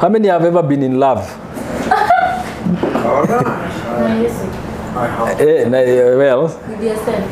[0.00, 1.22] how many have ever been in love
[4.20, 4.46] Yesu.
[5.38, 7.24] eh, na, eh, well With yourself.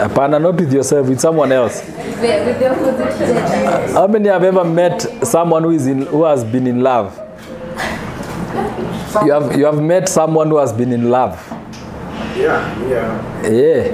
[0.00, 1.82] hapana not with yourself with someone else
[2.20, 2.74] With your
[3.18, 3.92] gender.
[3.92, 7.12] how many have ever met someone who is in who has been in love
[9.24, 11.36] you have you have met someone who has been in love
[12.36, 13.50] Yeah, yeah.
[13.50, 13.86] yeah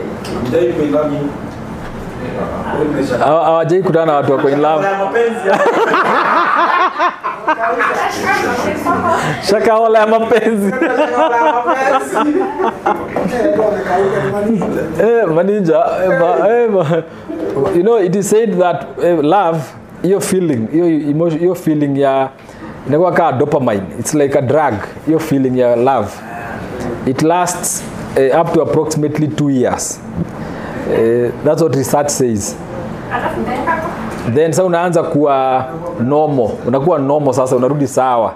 [3.24, 4.86] hawajai kutana na watu wako in love
[9.50, 10.72] shakaola ya mapenzi.
[15.02, 17.02] Eh, maninja eh, ma- eh,
[17.76, 19.60] you know it is said that eh, love
[20.02, 22.28] hiyo feeling hiyo emotion hiyo feeling ya
[22.88, 23.82] inakuwa kaa dopamine.
[23.98, 24.74] It's like a drug
[25.06, 26.08] hiyo feeling ya love.
[27.06, 27.84] It lasts
[28.16, 30.00] eh, up to approximately two years.
[30.94, 32.56] Eh, that's what research says
[34.34, 35.64] then sasa unaanza kuwa
[36.00, 36.48] normal.
[36.66, 38.32] Unakuwa normal sasa unarudi sawa.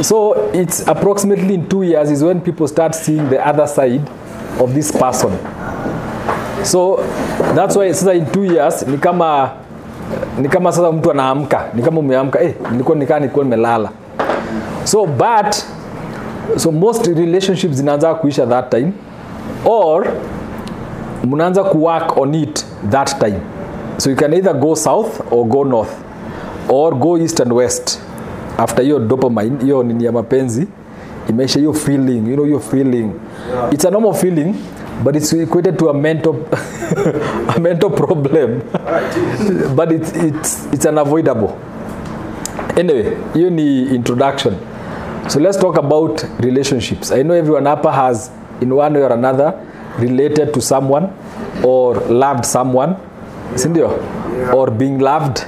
[0.00, 4.00] So it's approximately in two years is when people start seeing the other side
[4.60, 5.30] of this person.
[6.62, 7.00] So
[7.54, 9.50] that's why sasa in two years ni kama
[10.38, 11.64] ni kama sasa mtu anaamka.
[11.74, 13.88] Ni kama umeamka eh, nilikuwa nikaa nilikuwa nimelala.
[14.84, 15.54] So but
[16.56, 18.92] so most relationships zinaanza kuisha that time
[19.66, 20.06] or
[21.24, 23.38] mnaanza kuwork on it that time
[23.98, 25.92] so you can either go south or go north
[26.68, 28.00] or go east and west.
[28.58, 30.66] After your dopamine hiyo nini ya mapenzi
[31.28, 33.10] imeisha hiyo feeling you know hiyo feeling.
[33.72, 34.54] It's a normal feeling
[35.04, 36.34] but it's equated to a mental
[37.56, 38.60] a mental problem.
[39.76, 41.50] But it's, it's, it's unavoidable.
[42.76, 44.54] Anyway hiyo ni introduction.
[45.28, 47.12] So let's talk about relationships.
[47.12, 49.54] I know everyone hapa has in one way or another
[49.98, 51.08] related to someone
[51.64, 52.94] or loved someone
[53.54, 54.54] sindio?
[54.54, 55.44] Or being loved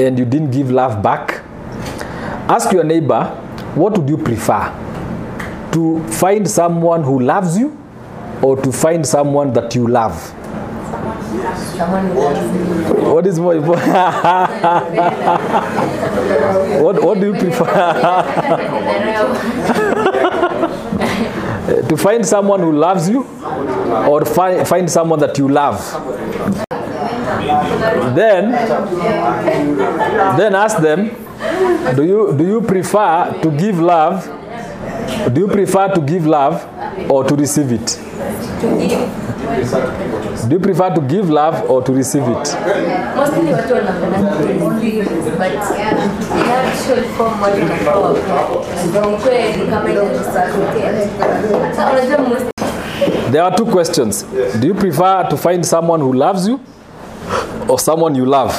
[0.00, 1.42] and you didn't give love back?
[2.48, 3.24] Ask your neighbor
[3.74, 4.74] what would you prefer?
[5.72, 7.76] To find someone who loves you
[8.42, 10.14] or to find someone that you love?
[11.76, 12.58] Someone who loves me.
[13.12, 13.92] what is more important
[16.82, 17.66] what, what do you prefer?
[21.88, 23.22] To find someone who loves you
[24.08, 25.78] or find, find someone that you love
[28.14, 28.52] then
[30.36, 31.10] then ask them
[31.96, 34.28] do you do you prefer to give love
[35.32, 36.56] do you prefer to give love
[37.08, 37.98] or to receive it
[40.48, 42.56] do you prefer to give love or to receive it
[43.16, 44.30] Mostly watu wanapenda
[45.38, 45.56] but in
[46.50, 47.60] actual form watu
[48.96, 51.08] wanakuwa ikuwe kama inareciprocate.
[51.76, 52.44] Sasa unajua most
[53.30, 54.26] There are two questions.
[54.60, 56.60] Do you prefer to find someone who loves you
[57.68, 58.52] or someone you love?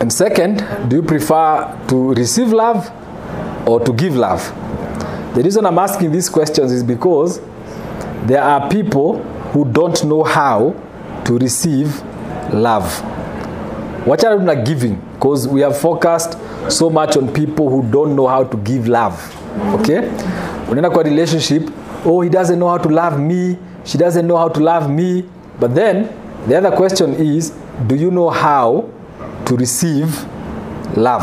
[0.00, 2.90] And second, do you prefer to receive love
[3.66, 4.42] or to give love?
[5.34, 7.40] The reason I'm asking these questions is because
[8.26, 9.22] there are people
[9.52, 10.74] who don't know how
[11.24, 12.02] to receive
[12.52, 12.84] love.
[14.06, 16.36] Wachana tu na giving because we have focused
[16.70, 19.14] so much on people who don't know how to give love.
[19.80, 20.00] Okay?
[20.68, 21.70] When Unaenda kwa relationship,
[22.04, 25.24] oh he doesn't know how to love me, she doesn't know how to love me.
[25.58, 26.08] But then
[26.48, 27.52] the other question is,
[27.86, 28.84] do you know how
[29.44, 30.24] to receive
[30.96, 31.22] love?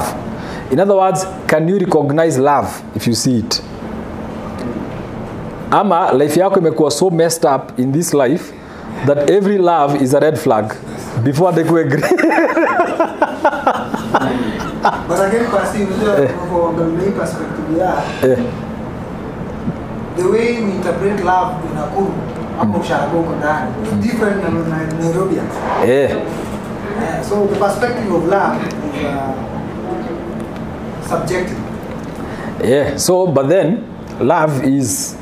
[0.72, 3.62] In other words, can you recognize love if you see it?
[5.72, 8.54] Ama life yako imekuwa so messed up in this life
[9.06, 10.74] that every love is a red flag
[11.24, 12.02] before they go agree.
[15.08, 18.38] But again, Pasi, unajua unapoangalia hii perspective ya Eh.
[20.18, 22.12] the way we interpret love in Nakuru
[22.60, 23.72] hapo ushago uko ndani
[24.02, 25.36] different na na Nairobi.
[25.88, 26.10] Eh.
[27.02, 29.34] Yeah, so the perspective of love is uh,
[31.10, 31.58] subjective.
[32.64, 32.98] Yeah.
[32.98, 33.84] So, but then
[34.20, 35.16] love is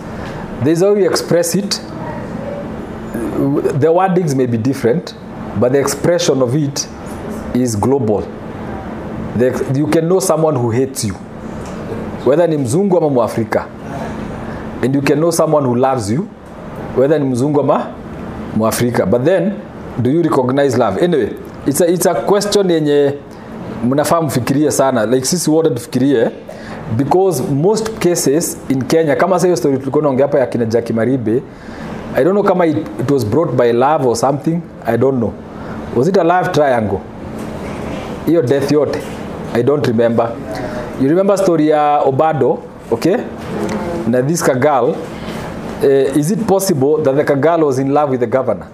[0.64, 1.82] there's how you express it.
[3.80, 5.16] The wordings may be different,
[5.60, 6.88] but the expression of it
[7.54, 8.22] is global.
[9.38, 11.14] The, you can know someone who hates you,
[12.26, 13.66] whether ni mzungu ama mwafrika,
[14.84, 16.28] and you can know someone who loves you,
[16.98, 17.86] whether ni mzungu ama
[18.58, 19.06] mwafrika.
[19.06, 19.52] But then,
[19.98, 21.06] do you recognize love?
[21.06, 21.30] Anyway,
[21.68, 23.14] it's a, it's a question yenye
[23.90, 26.30] mnafaa mfikirie sana, like sisi wote tufikirie
[26.98, 30.94] because most cases in Kenya, kama sa hiyo story tulikuwa naongea hapa ya kina jaki
[30.94, 31.42] Maribe,
[32.16, 35.34] I don't know kama it, it was brought by love or something, I don't know.
[35.96, 37.00] Was it a love triangle?
[38.26, 39.00] hiyo death yote
[39.54, 40.30] i don't remember
[41.02, 42.60] you remember story ya obado
[42.92, 43.18] okay
[44.08, 44.96] na this ka uh,
[45.84, 48.68] is it possible that the Kagalo was in love with the governor?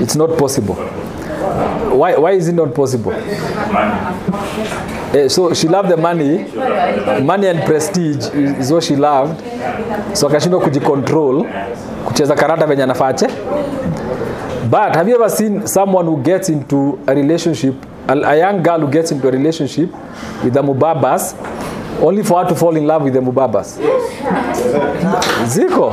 [0.00, 0.74] It's not possible.
[0.74, 3.12] Why, why is it not possible?
[5.12, 6.44] Uh, so she loved the money.
[7.22, 9.40] Money and prestige is is what she loved.
[10.16, 11.46] So akashindwa kujicontrol
[12.06, 13.26] kucheza karata venye anafache.
[14.70, 17.74] But have you ever seen someone who gets into a relationship
[18.08, 19.90] a, a young girl who gets into a relationship
[20.42, 21.34] with the mubabas
[22.00, 23.78] only for her to fall in love with the mubabas.
[25.46, 25.92] Ziko.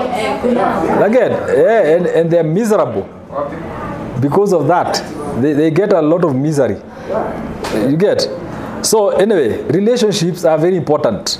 [1.04, 3.08] Again yeah, and, and they're miserable.
[4.22, 4.96] Because of that
[5.42, 6.78] they, they get a lot of misery.
[7.74, 8.28] You get?
[8.86, 11.40] So anyway relationships are very important.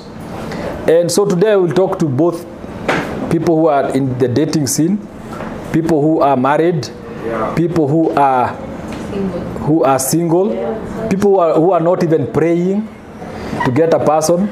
[0.88, 2.44] And so today we'll talk to both
[3.30, 4.98] people who are in the dating scene
[5.72, 6.88] people who are married
[7.54, 8.48] people who are
[9.66, 10.48] who are single
[11.08, 12.88] people who are, who are not even praying
[13.64, 14.48] to get a person.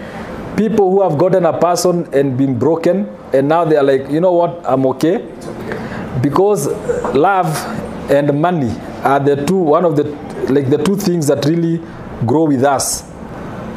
[0.57, 4.21] People who have gotten a person and been broken and now they are like you
[4.21, 4.61] know what?
[4.65, 5.25] I'm okay.
[6.21, 6.67] Because
[7.15, 7.47] love
[8.11, 8.75] and money
[9.05, 10.05] are the two one of the
[10.53, 11.81] like the two things that really
[12.27, 13.05] grow with us.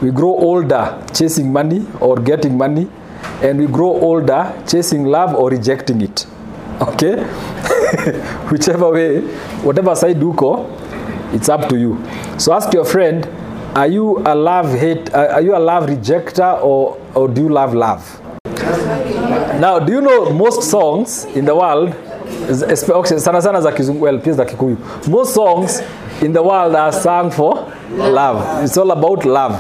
[0.01, 2.89] We grow older chasing money or getting money
[3.43, 6.25] and we grow older chasing love or rejecting it.
[6.81, 7.23] Okay?
[8.49, 9.21] Whichever way
[9.61, 10.65] whatever side uko
[11.31, 12.03] it's up to you.
[12.39, 13.29] So ask your friend
[13.75, 17.49] are you a love hate uh, are you a love rejecter or or do you
[17.49, 18.21] love love?
[19.59, 21.93] Now do you know most songs in the world
[22.89, 24.77] okay, sana sana za kizungu well pia za kikuyu.
[25.07, 25.81] Most songs
[26.21, 28.63] in the world are sung for love.
[28.63, 29.55] It's all about love.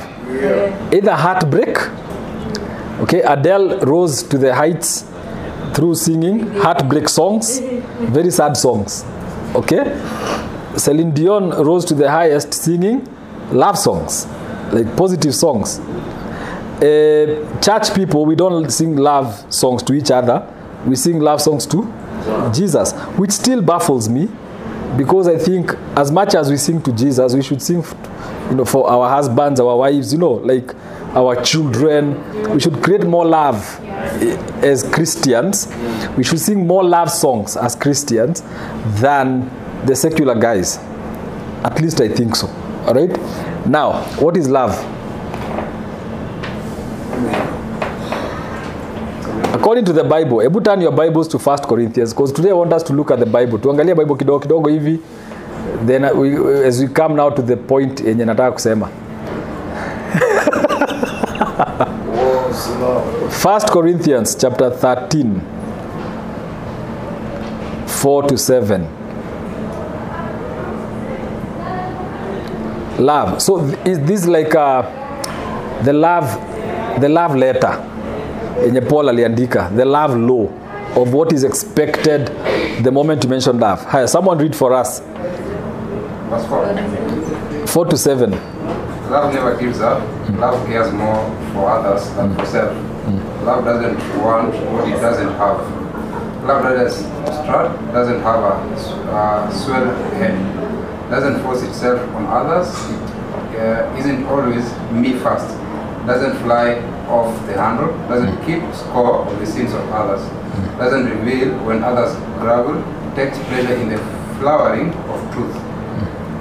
[0.91, 1.77] Either heartbreak
[3.01, 5.05] okay adele rose to the heights
[5.73, 7.61] through singing heartbreak songs
[8.11, 9.05] very sad songs
[9.55, 9.83] okay.
[10.77, 13.05] Celine dion rose to the highest singing
[13.51, 14.25] love songs
[14.71, 15.79] like positive songs.
[15.79, 20.47] Uh, church people we don't sing love songs to each other.
[20.85, 21.83] We sing love songs to
[22.53, 24.27] jesus which still baffles me
[24.97, 27.83] because i think as much as we sing to jesus we should sing
[28.49, 30.73] you know for our husbands our wives you know like
[31.13, 32.15] our children.
[32.53, 35.67] We should create more love eh, as christians.
[36.15, 38.41] We should sing more love songs as christians
[39.01, 39.49] than
[39.85, 40.77] the secular guys.
[41.65, 42.47] At least i think so
[42.87, 43.17] all right?
[43.67, 44.73] Now what is love?
[49.53, 52.73] According to the bible hebu turn your bibles to first corinthians because today i want
[52.73, 53.59] us to look at the bible.
[53.59, 54.99] Tuangalie bible kidogo kidogo hivi.
[55.85, 56.35] Then uh, we,
[56.65, 58.89] as we come now to the point yenye nataka kusema.
[63.29, 65.41] First corinthians chapter 13
[67.85, 69.00] 4 to 7
[73.01, 74.81] love so is this like uh,
[75.83, 76.27] the love
[77.01, 77.73] the love letter
[78.65, 80.47] yenye paul aliandika the love law
[80.95, 82.31] of what is expected
[82.83, 85.01] the moment you mention love Hi, someone read for us
[86.29, 87.67] 4.
[87.67, 88.31] 4 to 7
[89.11, 89.99] Love never gives up.
[90.39, 91.17] Love cares more
[91.51, 92.71] for others than for self.
[93.43, 95.59] Love doesn't want what it doesn't have.
[96.45, 97.03] Love doesn't
[97.43, 98.53] strut, doesn't have a
[99.11, 100.31] uh, swell head,
[101.11, 102.69] doesn't force itself on others,
[103.53, 104.63] it uh, isn't always
[104.93, 105.49] me first,
[106.07, 110.21] doesn't fly off the handle, doesn't keep score of the sins of others,
[110.77, 112.81] doesn't reveal when others grovel,
[113.13, 113.97] takes pleasure in the
[114.39, 115.53] flowering of truth.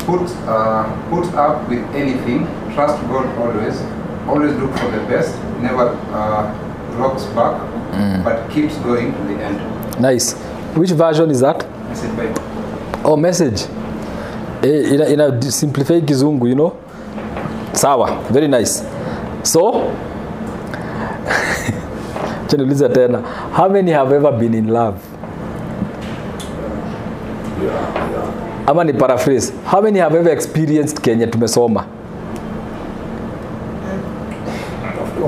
[0.07, 3.81] Put uh, put up with anything, trust God always,
[4.29, 6.47] always look for the best, never uh,
[6.97, 7.59] rocks back,
[8.25, 10.01] but keeps going to the end.
[10.01, 10.33] nice.
[10.77, 11.61] Which version is that?
[11.97, 12.41] Said, Bible.
[13.05, 13.67] oh message
[14.63, 16.73] eh, ina, ina simplify kizungu you know?
[17.73, 18.83] Sawa very nice.
[19.43, 19.73] So
[22.49, 23.19] chaniulize tena
[23.53, 24.97] how many have ever been in love?
[28.67, 31.85] Ama ni paraphrase how many have ever experienced kenye tumesoma?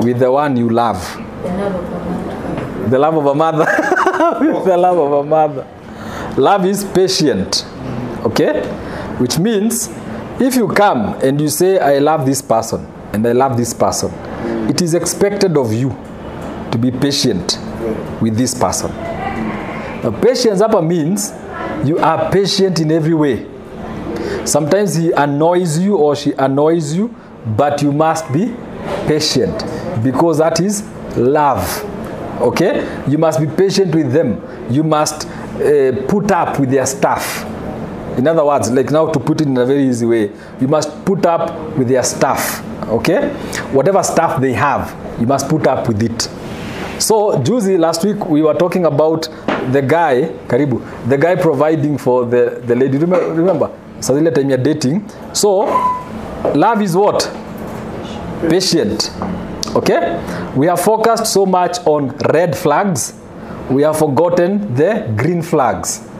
[0.02, 1.18] With the one you love.
[2.90, 3.66] The love of a mother.
[4.40, 5.66] With the love of a mother.
[6.36, 7.64] Love is patient
[8.24, 8.62] okay
[9.22, 9.88] which means
[10.40, 14.10] if you come and you say i love this person and i love this person
[14.68, 15.90] it is expected of you
[16.72, 17.58] to be patient
[18.20, 18.90] with this person.
[20.02, 21.32] Now patience hapa means
[21.86, 23.46] you are patient in every way.
[24.44, 27.14] Sometimes he annoys you or she annoys you
[27.56, 28.54] but you must be
[29.06, 29.62] patient
[30.02, 30.82] because that is
[31.16, 31.62] love.
[32.40, 32.82] Okay?
[33.08, 34.40] You must be patient with them.
[34.72, 37.44] You must uh, put up with their stuff
[38.18, 41.04] in other words like now to put it in a very easy way you must
[41.04, 43.28] put up with their stuff okay?
[43.72, 46.22] Whatever stuff they have you must put up with it.
[47.00, 49.28] So juzi last week we were talking about
[49.72, 52.98] the guy karibu the guy providing for the, the lady.
[52.98, 55.08] Remember, remember sa zile time ya dating.
[55.32, 55.66] So
[56.54, 57.30] love is what?
[58.48, 59.10] Patient.
[59.76, 60.18] Okay?
[60.56, 63.14] We have focused so much on red flags.
[63.70, 66.11] We have forgotten the green flags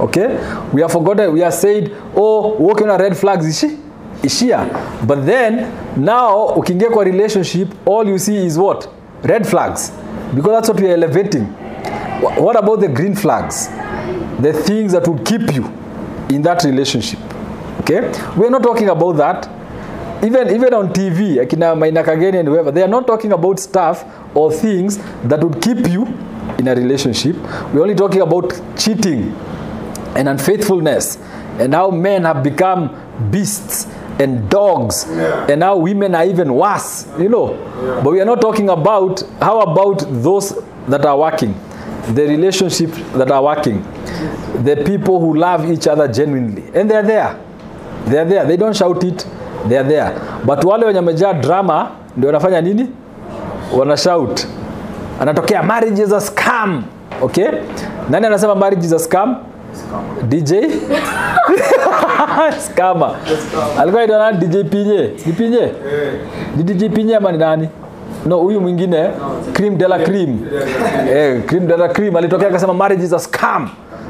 [0.00, 0.28] okay?
[0.72, 3.76] We have forgotten we have said oh walking on red flags ishi
[4.22, 5.06] ishia.
[5.06, 8.88] But then now ukiingia kwa relationship all you see is what?
[9.22, 9.92] Red flags.
[10.34, 11.44] Because that's what we are elevating.
[12.36, 13.68] What about the green flags?
[14.40, 15.64] The things that will keep you
[16.30, 17.18] in that relationship.
[17.80, 18.12] Okay?
[18.36, 19.48] We're not talking about that.
[20.24, 24.04] Even even on tv akina maina kageni and whoever they are not talking about stuff
[24.34, 26.06] or things that would keep you
[26.58, 27.36] in a relationship.
[27.72, 29.32] We're only talking about cheating
[30.16, 31.18] and unfaithfulness.
[31.58, 32.90] And how men have become
[33.30, 33.86] beasts
[34.20, 35.06] and dogs.
[35.08, 35.46] Yeah.
[35.48, 37.54] and now women are even worse you know.
[38.02, 40.54] But we are not talking about how about those
[40.88, 41.54] that are working?
[42.14, 43.82] The relationships that are working.
[44.64, 46.64] The people who love each other genuinely.
[46.74, 47.38] And they're there.
[48.06, 48.44] They're there.
[48.46, 49.26] They don't shout it.
[49.66, 50.12] They're there.
[50.46, 52.90] But wale wenye wamejaa drama ndio wanafanya nini?
[53.78, 54.46] Wana shout.
[55.20, 56.84] Anatokea marriage is a scam.
[57.22, 57.48] Okay?
[58.10, 59.36] Nani anasema marriage is a scam
[60.28, 60.52] dj
[62.58, 63.14] Skama
[63.80, 64.46] alikuwa anaitwa nani?
[64.46, 65.10] Dj pinye?
[65.26, 65.68] Ni pinye?
[66.56, 67.68] Ni dj pinye ama ni nani?
[68.26, 69.10] No huyu mwingine
[69.52, 70.38] cream de la cream.
[71.10, 72.16] Eh, cream de la cream.
[72.16, 73.68] Alitokea akasema marriage is a scam.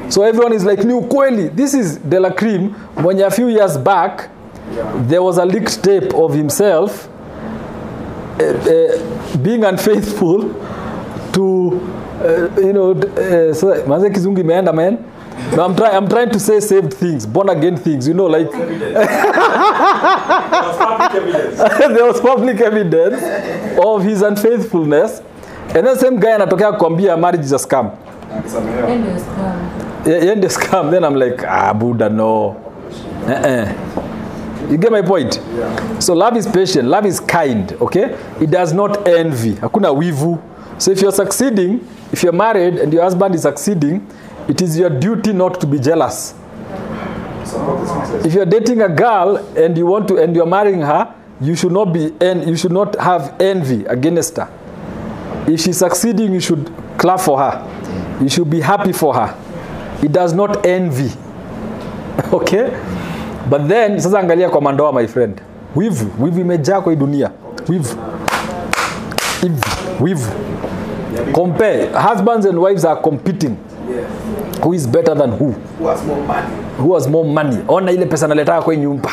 [0.08, 1.48] So everyone is like ni ukweli.
[1.48, 2.70] This is de la cream.
[2.96, 4.28] Mwenye a few years back
[5.08, 7.08] there was a leaked tape of himself
[8.40, 10.54] uh, uh, being unfaithful
[11.32, 11.80] to
[12.24, 14.98] uh, you know uh, so manze kizungu imeenda man
[15.56, 18.50] no, I'm, try, I'm trying to say saved things born again things you know like
[21.94, 23.22] there was public evidence
[23.84, 25.20] of his unfaithfulness.
[25.74, 27.90] And then same guy anatokea kuambia marriage is a scam.
[28.30, 28.50] Ndio
[29.18, 30.06] scam.
[30.06, 30.90] Ye- yeye ndio scam.
[30.90, 32.56] Then I'm like ah buddha no.
[33.26, 33.72] Uh-uh.
[34.70, 35.40] you get my point?
[35.98, 38.16] So love is patient love is kind okay?
[38.40, 39.52] It does not envy.
[39.54, 40.38] Hakuna wivu.
[40.78, 41.80] So if you're succeeding
[42.12, 44.06] if you're married and your husband is succeeding
[44.48, 46.34] it is your duty not to be jealous.
[48.24, 51.72] If you're dating a girl and you want to and you're marrying her you should
[51.72, 54.48] not be en- you should not have envy against her.
[55.46, 57.64] If she's succeeding you should clap for her.
[58.20, 59.34] You should be happy for her.
[60.02, 61.10] It does not envy.
[62.32, 62.70] Okay?
[63.48, 65.40] But then sasa angalia kwa mandoa my friend.
[65.76, 66.10] Wivu.
[66.24, 67.30] Wivu imejaa kwa dunia.
[67.68, 67.96] Wivu.
[69.42, 69.62] Wivu.
[70.00, 70.30] wivu.
[71.32, 71.86] Compare.
[71.92, 73.56] Husbands and wives are competing
[74.62, 75.52] who is better than who?
[75.78, 76.68] Who has more money?
[76.78, 77.58] who has more money?
[77.68, 79.10] Ona ile pesa naletaka kwa nyumba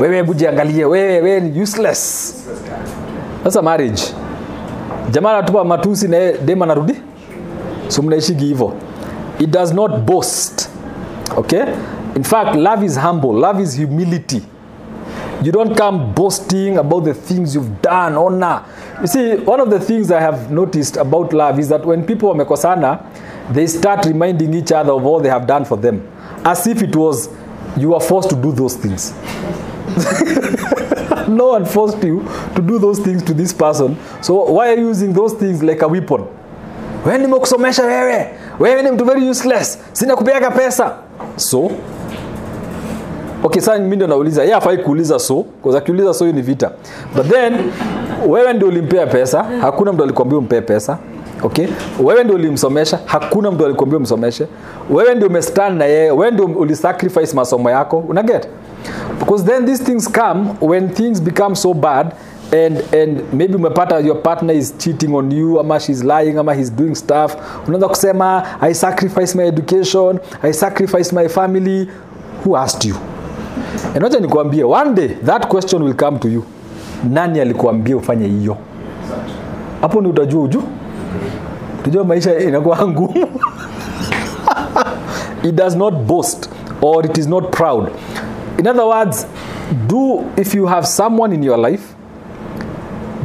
[0.00, 0.84] wewe hebu jiangalie.
[0.84, 2.34] Wewe wewe ni useless.
[3.44, 4.02] Sasa marriage.
[5.10, 6.94] Jamaa anatupa matusi na dem anarudi.
[7.88, 8.72] So mnaishigi hivyo.
[9.38, 10.68] It does not boast.
[11.36, 11.62] Okay?
[12.16, 13.32] In fact love is humble.
[13.32, 14.42] Love is humility.
[15.42, 18.16] You don't come boasting about the things you've done.
[18.18, 18.62] Ona.
[19.00, 22.28] You see one of the things i have noticed about love is that when people
[22.28, 22.98] wamekosana
[23.54, 26.00] they start reminding each other of all they have done for them
[26.44, 27.28] as if it was
[27.76, 29.12] you are forced to do those things.
[31.28, 32.26] No one forced you
[32.56, 33.96] to do those things to this person.
[34.20, 36.26] So why are you using those things like a weapon?
[37.06, 38.26] Wewe nimekusomesha wewe.
[38.60, 39.78] Wewe ni mtu very useless.
[39.92, 40.92] Sina kupeaga pesa.
[41.36, 41.70] So
[43.44, 44.42] okay sasa mimi ndio nauliza.
[44.42, 46.70] Yeye afai kuuliza so kwa akiuliza so ni vita.
[47.16, 47.54] But then
[48.28, 49.44] wewe ndio ulimpea pesa.
[49.60, 50.98] Hakuna mtu alikwambia umpe pesa
[51.42, 51.66] okay?
[52.02, 54.46] Wewe ndio ulimsomesha hakuna mtu alikwambia umsomeshe.
[54.90, 57.98] Wewe ndio umestand na yeye wewe ndio ulisacrifice masomo yako.
[58.08, 58.48] Una get?
[59.18, 62.06] Because then these things come when things become so bad
[62.66, 66.72] and and maybe umepata your partner is cheating on you ama she's lying ama he's
[66.72, 67.36] doing stuff.
[67.68, 71.88] Unaanza kusema i sacrifice my education i sacrifice my family.
[72.46, 72.96] Who asked you?
[73.94, 76.42] And wacha nikwambie one day that question will come to you.
[77.10, 78.56] Nani alikuambia ufanye hiyo?
[79.80, 80.62] Hapo ni utajua uju
[81.80, 83.26] utajua maisha inakuwa ngumu.
[85.42, 86.50] It does not boast
[86.82, 87.88] or it is not proud.
[88.58, 89.26] In other words
[89.86, 91.94] do if you have someone in your life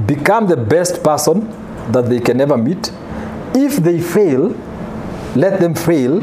[0.08, 1.42] become the best person
[1.92, 2.92] that they can ever meet.
[3.54, 4.52] If they fail
[5.36, 6.22] let them fail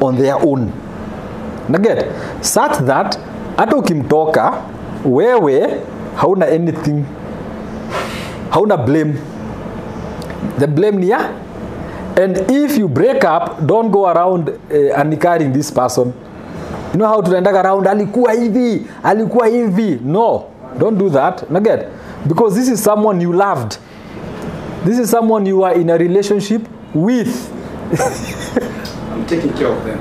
[0.00, 0.70] on their own.
[1.68, 2.06] Naget
[2.40, 3.18] such that
[3.56, 4.52] hata ukimtoka
[5.04, 5.80] wewe
[6.16, 7.04] hauna anything.
[8.50, 9.14] Hauna blame.
[10.58, 11.20] The blame ni ya
[12.16, 16.12] and if you break up don't go around uh, anikaring this person
[16.92, 20.42] you know how tunaendaga around alikuwa hivi alikuwa hivi no
[20.78, 21.80] don't do that naget
[22.26, 23.74] because this is someone you loved
[24.86, 26.62] this is someone you are in a relationship
[26.94, 27.50] with
[29.14, 29.98] I'm taking care of them.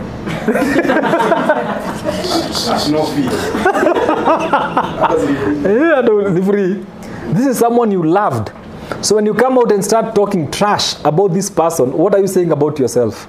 [2.65, 3.29] That's no fee.
[6.46, 6.84] Free
[7.34, 8.51] This is someone you loved.
[9.03, 12.27] So when you come out and start talking trash about this person, what are you
[12.27, 13.27] saying about yourself?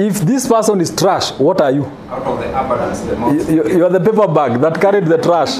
[0.00, 1.84] If this person is trash, what are you?
[2.08, 3.34] Out of the abundance, the mouth.
[3.50, 5.58] You, you, you are the paper bag that carried the trash.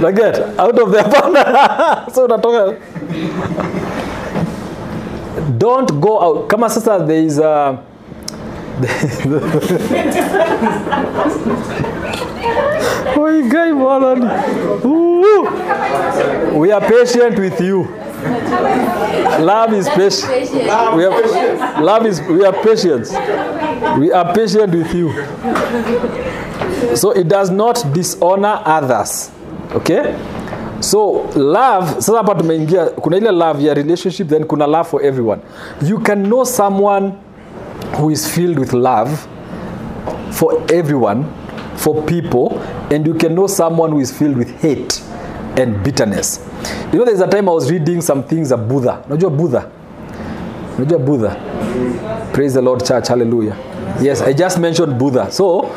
[0.00, 2.14] Like that, out of the abundance.
[2.14, 2.78] so unatoka.
[5.58, 6.48] Don't go out.
[6.48, 7.78] Kama sasa there is a
[13.16, 13.70] Oi guy.
[14.84, 16.58] Ooh.
[16.58, 17.84] We are patient with you.
[19.40, 19.88] Love is.
[19.88, 20.52] Patient.
[20.96, 23.08] We are, love is we are patient.
[23.98, 25.12] We are patient with you.
[26.96, 29.30] So it does not dishonor others.
[29.74, 30.16] Okay?
[30.80, 35.40] So love, sasa hapa tumeingia kuna ile love ya relationship then kuna love for everyone.
[35.82, 37.12] You can know someone
[37.96, 39.28] who is filled with love
[40.32, 41.32] for everyone,
[41.76, 42.58] for people,
[42.90, 45.00] and you can know someone who is filled with hate
[45.56, 46.40] and bitterness.
[46.92, 49.04] You know, there's a time I was reading some things of Buddha.
[49.08, 49.70] Unajua Buddha?
[50.78, 52.30] Unajua Buddha?
[52.32, 53.08] Praise the Lord, church.
[53.08, 53.56] Hallelujah.
[54.00, 55.30] Yes, I just mentioned Buddha.
[55.30, 55.68] So,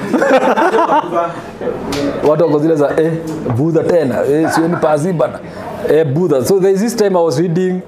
[2.27, 3.13] watu wako zile eh,
[3.57, 5.39] Buddha tena eh, sioni pazi bana
[5.89, 6.45] eh, Buddha.
[6.45, 7.81] So there is this time I was reading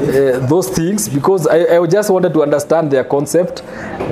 [0.00, 3.62] uh, those things because I, I just wanted to understand their concept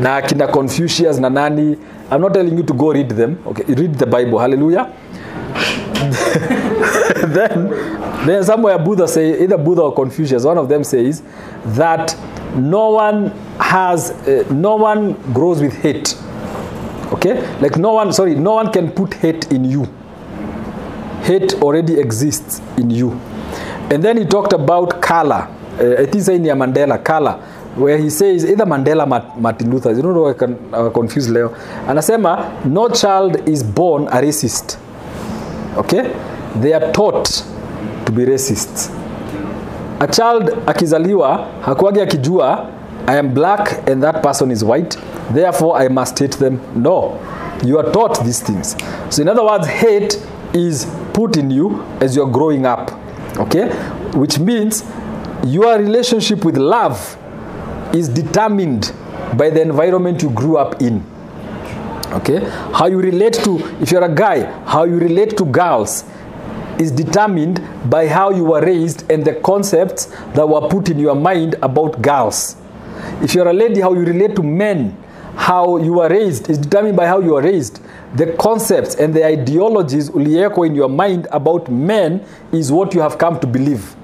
[0.00, 1.76] na kina Confucius na nani.
[2.10, 3.42] I'm not telling you to go read them.
[3.46, 4.38] Okay, read the Bible.
[4.38, 4.92] Hallelujah.
[7.26, 7.70] then,
[8.26, 11.22] then somewhere Buddha say either Buddha or Confucius, one of them says
[11.64, 12.16] that
[12.54, 13.28] no one
[13.60, 16.16] has, uh, no one grows with hate.
[17.12, 19.84] Okay, like no one, sorry, no one can put hate in you.
[21.22, 23.12] Hate already exists in you.
[23.90, 25.48] And then he talked about color.
[25.80, 27.38] Uh, I think saying Mandela Kala
[27.76, 29.06] where he says either Mandela
[29.38, 29.92] Martin Luther.
[29.92, 31.50] You know I can uh, confuse leo.
[31.86, 34.78] Anasema no child is born a racist.
[35.76, 36.12] Okay?
[36.56, 37.26] They are taught
[38.06, 38.90] to be racists.
[40.00, 42.74] A child akizaliwa hakuagi akijua
[43.06, 44.96] I am black and that person is white,
[45.30, 46.60] therefore I must hate them.
[46.74, 47.18] No.
[47.64, 48.76] You are taught these things.
[49.08, 52.92] So in other words, hate is put in you as you're growing up.
[53.38, 53.70] Okay?
[54.12, 54.82] Which means
[55.52, 57.16] your relationship with love
[57.94, 58.92] is determined
[59.36, 61.04] by the environment you grew up in.
[62.12, 62.40] Okay?
[62.72, 66.04] How you relate to, if you're a guy, how you relate to girls
[66.78, 71.14] is determined by how you were raised and the concepts that were put in your
[71.14, 72.56] mind about girls.
[73.20, 74.96] If you're a lady, how you relate to men,
[75.34, 77.80] how you were raised is determined by how you were raised.
[78.16, 83.18] The concepts and the ideologies ulieko in your mind about men is what you have
[83.18, 83.94] come to believe.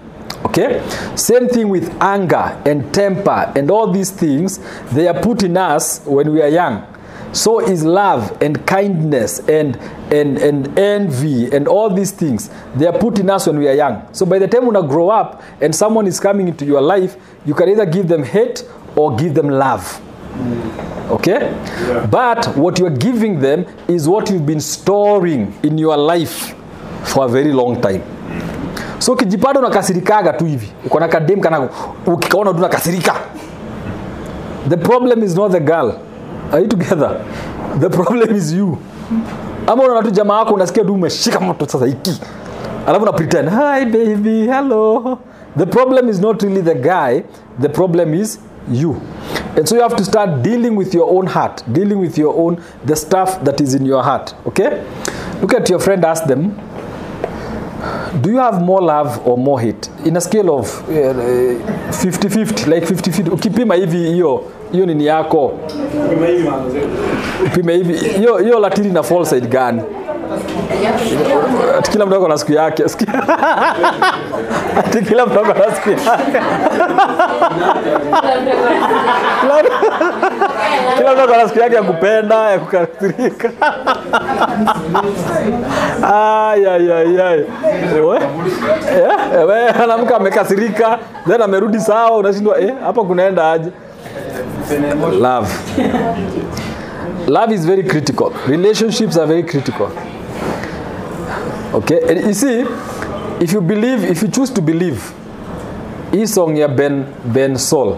[0.46, 0.82] Okay?
[1.16, 4.60] Same thing with anger and temper and all these things,
[4.92, 6.86] they are put in us when we are young.
[7.32, 9.76] So is love and kindness and,
[10.12, 12.48] and, and envy and all these things.
[12.76, 14.06] They are put in us when we are young.
[14.14, 17.16] So by the time when I grow up and someone is coming into your life,
[17.44, 20.00] you can either give them hate or give them love.
[21.10, 21.50] Okay?
[22.08, 26.54] But what you are giving them is what you've been storing in your life
[27.04, 28.02] for a very long time.
[29.04, 31.68] So ukijipata unakasirikaga tu hivi, uko na kadem kana
[32.06, 33.14] ukikaona tu unakasirika.
[34.68, 35.92] The problem is not the girl.
[36.52, 37.20] Are you together?
[37.80, 38.78] The problem is you.
[39.66, 42.20] Ama unaona tu jamaa wako unasikia tu umeshika moto sasa hiki.
[42.86, 45.18] Alafu una pretend, "Hi baby, hello."
[45.58, 47.22] The problem is not really the guy,
[47.60, 48.40] the problem is
[48.72, 48.96] you.
[49.56, 52.56] And so you have to start dealing with your own heart, dealing with your own
[52.86, 54.70] the stuff that is in your heart, okay?
[55.42, 56.50] Look at your friend ask them,
[58.20, 59.88] do you have more love or more hate?
[60.04, 65.52] In a scale of 50-50 like 50-50 ukipima hivi hiyo hiyo nini yako?
[67.54, 68.58] Pima hivi hiyo hiyo
[68.92, 69.82] na fall side gani
[71.78, 72.84] ati kila mtu ako na siku yake.
[74.78, 76.40] Ati kila mtu ako na siku yake.
[80.96, 83.50] Kila mtu- ako siku yake ya kupenda ya kukasirika.
[86.02, 87.44] Ay, ay, ay, ay.
[88.00, 88.16] We?
[88.16, 90.98] Eh, we, anamka amekasirika.
[91.26, 93.70] Then amerudi sawa unashindwa eh, hapa kunaenda aje?
[95.20, 95.48] Love.
[97.26, 98.30] Love is very critical.
[98.48, 99.88] Relationships are very critical
[101.74, 102.64] okay and you see
[103.40, 105.00] if you believe if you choose to believe
[106.12, 107.96] hii song ya ben Bensoul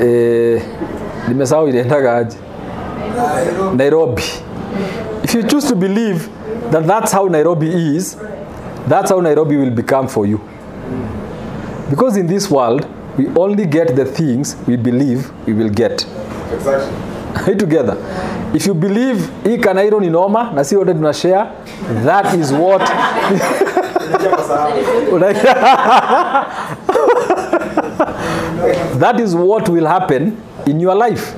[0.00, 0.62] eh,
[3.76, 4.22] nairobi.
[5.24, 6.28] If you choose to believe
[6.70, 8.16] that that's how nairobi is
[8.88, 10.40] that's how nairobi will become for you.
[11.90, 12.86] Because in this world
[13.18, 16.06] we only get the things we believe we will get.
[16.52, 17.09] Exactly.
[17.46, 17.96] You together.
[18.54, 21.46] If you believe hii kanairo ni noma na si wote tuna share
[22.04, 22.80] that is what
[29.00, 31.34] that is what will happen in your life.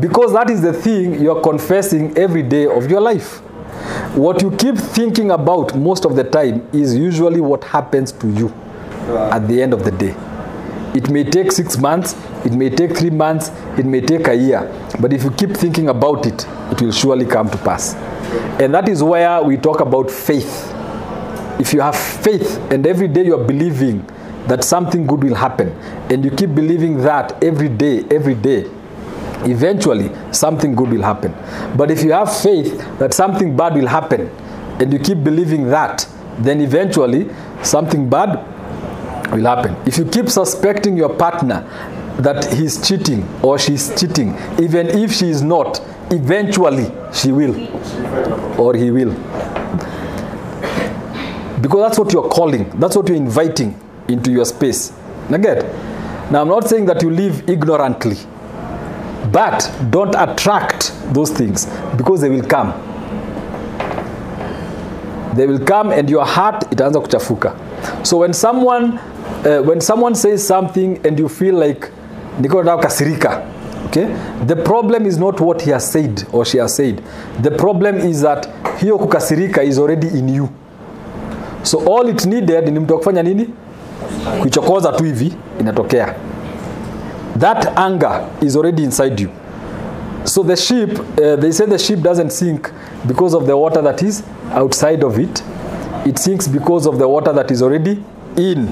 [0.00, 3.40] Because that is the thing you are confessing every day of your life.
[4.16, 8.52] What you keep thinking about most of the time is usually what happens to you
[9.30, 10.14] at the end of the day.
[10.94, 14.60] It may take six months it may take three months it may take a year
[15.00, 17.94] but if you keep thinking about it it will surely come to pass.
[18.60, 20.72] And that is where we talk about faith.
[21.60, 24.06] If you have faith and every day you are believing
[24.46, 25.68] that something good will happen
[26.10, 28.68] and you keep believing that every day every day
[29.44, 31.32] eventually something good will happen.
[31.76, 34.28] But if you have faith that something bad will happen
[34.80, 37.28] and you keep believing that then eventually
[37.62, 38.36] something bad
[39.32, 39.76] will happen.
[39.86, 41.64] If you keep suspecting your partner
[42.18, 44.36] that he's cheating or she's cheating.
[44.60, 47.54] Even if she is not eventually she will
[48.60, 49.12] or he will.
[51.60, 54.92] Because that's what you're calling that's what you're inviting into your space.
[55.28, 58.16] Now i'm not saying that you live ignorantly
[59.30, 62.72] but don't attract those things because they will come.
[65.36, 67.54] They will come and your heart itaanza kuchafuka.
[68.06, 68.98] So when someone
[69.44, 71.90] uh, when someone says something and you feel like
[72.40, 73.42] niko nataka kukasirika
[73.86, 74.06] okay?
[74.46, 77.02] The problem is not what he has said or she has said.
[77.42, 78.48] The problem is that
[78.80, 80.48] hiyo kukasirika is already in you.
[81.62, 83.48] So all it needed ni mtu kufanya nini?
[84.40, 86.14] Kuichokoza tu hivi inatokea.
[87.38, 89.28] That anger is already inside you.
[90.24, 92.70] So the ship uh, they say the ship doesn't sink
[93.06, 94.22] because of the water that is
[94.54, 95.42] outside of it.
[96.06, 98.02] It sinks because of the water that is already
[98.36, 98.68] in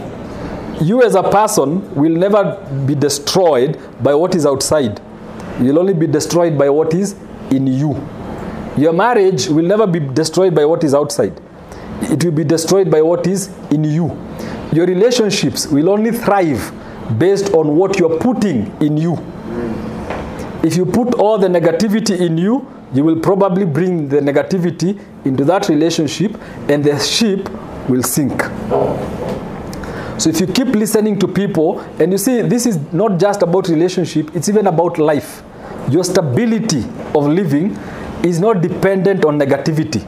[0.81, 5.01] you as a person will never be destroyed by what is outside.
[5.61, 7.15] You'll only be destroyed by what is
[7.51, 7.95] in you.
[8.77, 11.39] Your marriage will never be destroyed by what is outside.
[12.03, 14.17] It will be destroyed by what is in you.
[14.73, 16.73] Your relationships will only thrive
[17.19, 19.19] based on what you're putting in you.
[20.63, 25.45] If you put all the negativity in you you will probably bring the negativity into
[25.45, 26.37] that relationship
[26.69, 27.49] and the ship
[27.89, 28.43] will sink
[30.21, 33.69] so if you keep listening to people and you see this is not just about
[33.69, 35.43] relationship it's even about life
[35.91, 37.71] your stability of living
[38.23, 40.01] is not dependent on negativity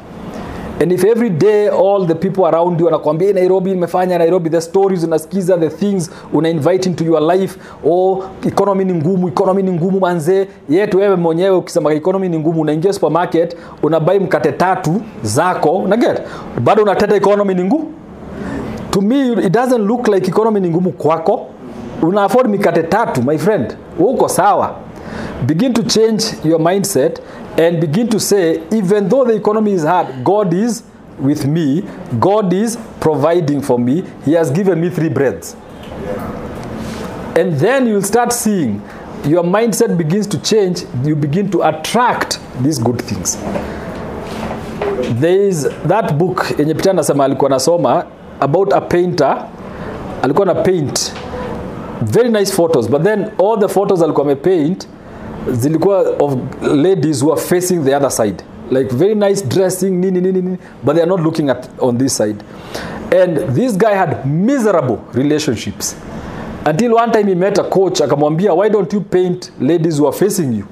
[0.81, 4.61] and if every day all the people around you wanakwambia "Hey, nairobi imefanya nairobi the
[4.61, 9.73] stories unasikiza the things una invite into your life oh economy ni ngumu economy ni
[9.73, 10.49] ngumu manze.
[10.69, 16.23] yetu wewe mwenyewe ukisema economy ni ngumu unaingia supermarket unabai mkate tatu zako unaget
[16.65, 17.85] bado unateta economy ni ngumu
[18.93, 21.47] to me it doesn't look like economy ni ngumu kwako.
[22.03, 23.77] Una afford mikate tatu my friend.
[23.99, 24.75] Uko sawa.
[25.47, 27.21] Begin to change your mindset
[27.59, 30.85] and begin to say even though the economy is hard god is
[31.21, 31.83] with me.
[32.21, 34.03] God is providing for me.
[34.25, 35.57] He has given me three breads.
[37.37, 38.81] And then you'll start seeing
[39.25, 40.85] your mindset begins to change.
[41.05, 43.37] You begin to attract these good things.
[45.21, 48.05] There is that book yenye pita nasema alikuwa nasoma
[48.43, 49.47] about a painter
[50.23, 51.13] alikuwa na paint.
[52.03, 52.89] Very nice photos.
[52.89, 54.89] But then all the photos alikuwa amepaint
[55.53, 58.43] zilikuwa of ladies who are facing the other side.
[58.71, 60.59] Like very nice dressing nini nini nini.
[60.83, 62.37] But they are not looking at on this side.
[63.23, 65.97] And this guy had miserable relationships.
[66.65, 70.17] Until one time he met a coach akamwambia why don't you paint ladies who are
[70.17, 70.65] facing you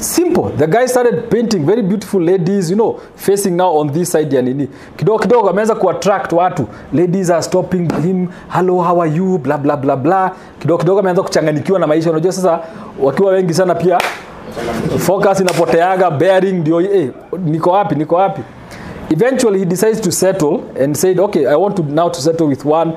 [0.00, 0.50] simple.
[0.56, 4.42] The guy started painting very beautiful ladies you know facing now on this side ya
[4.42, 4.68] nini.
[4.96, 6.66] Kidogo kidogo ameanza kuattract watu.
[6.92, 8.28] Ladies are stopping him.
[8.48, 9.38] Hello how are you?
[9.38, 10.32] Bla bla bla bla.
[10.58, 12.10] Kidogo kidogo ameanza kuchanganikiwa na maisha.
[12.10, 12.60] Unajua sasa
[13.02, 13.98] wakiwa wengi sana pia
[14.98, 17.10] focus inapoteaga bearing ndio eh,
[17.44, 18.40] niko wapi niko wapi?
[19.10, 22.64] Eventually he decides to settle and said okay i want to now to settle with
[22.66, 22.92] one.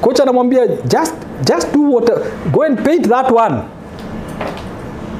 [0.00, 2.10] Coach anamwambia just just do what
[2.52, 3.54] go and paint that one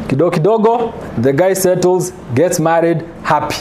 [0.09, 3.57] kidogo kidogo the guy settles gets married happy.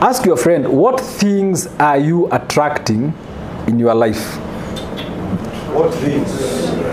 [0.00, 3.14] Ask your friend what things are you attracting
[3.66, 4.36] in your life?
[5.72, 6.28] What things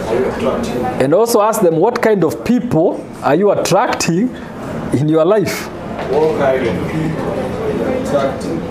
[0.09, 0.85] are you attracting?
[1.03, 4.29] and also ask them what kind of people are you attracting
[4.93, 5.67] in your life?
[6.11, 8.61] What kind of people are you attracting?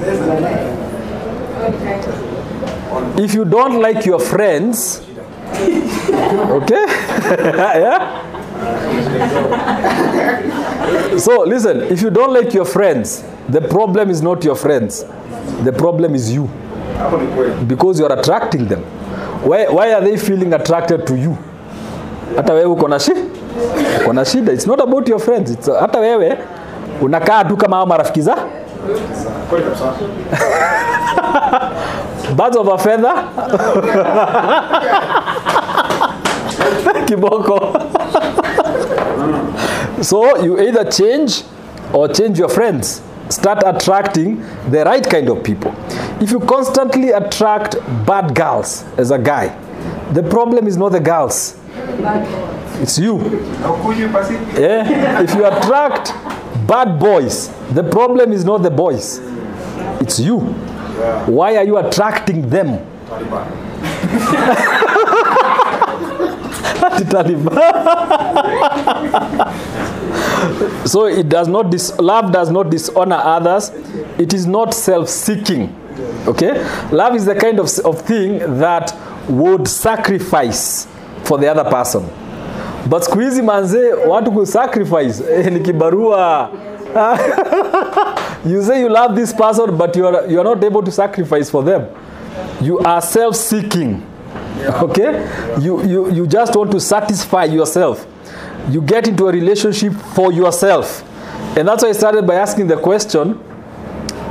[3.19, 5.03] if you don't like your friends
[5.61, 6.87] okay?
[7.85, 8.30] Yeah
[11.19, 15.05] so listen if you don't like your friends the problem is not your friends.
[15.65, 16.49] The problem is you.
[17.67, 18.83] Because you are attracting them.
[19.43, 21.37] Why, why are they feeling attracted to you?
[22.37, 23.13] Hata wewe uko na shi
[24.01, 24.53] uko na shida.
[24.53, 25.69] It's not about your friends.
[25.81, 26.39] Hata wewe
[27.01, 28.37] unakaa tu kama hao marafiki za
[32.37, 33.25] birds of a feather.
[37.07, 37.90] Kiboko
[40.03, 41.43] so you either change
[41.93, 43.03] or change your friends.
[43.29, 45.73] Start attracting the right kind of people.
[46.21, 49.57] If you constantly attract bad girls as a guy
[50.13, 51.57] the problem is not the girls.
[52.83, 53.19] It's you.
[54.59, 55.23] Yeah?
[55.23, 56.13] if you attract
[56.67, 59.19] bad boys the problem is not the boys.
[60.01, 60.41] It's you.
[61.27, 62.87] Why are you attracting them?
[67.11, 68.61] Taliban.
[70.87, 73.71] so it does not dis- love does not dishonor others.
[74.19, 75.77] It is not self-seeking
[76.27, 76.63] okay?
[76.91, 78.95] Love is the kind of, of thing that
[79.29, 80.87] would sacrifice
[81.25, 82.09] for the other person.
[82.89, 86.51] But siku hizi manze watu kusacrifice eh, ni kibarua.
[88.45, 91.51] You say you love this person but you are, you are not able to sacrifice
[91.51, 91.87] for them.
[92.61, 94.03] You are self-seeking
[94.83, 95.27] okay?
[95.61, 98.07] You, you, you just want to satisfy yourself
[98.69, 101.05] you get into a relationship for yourself.
[101.57, 103.39] And that's why i started by asking the question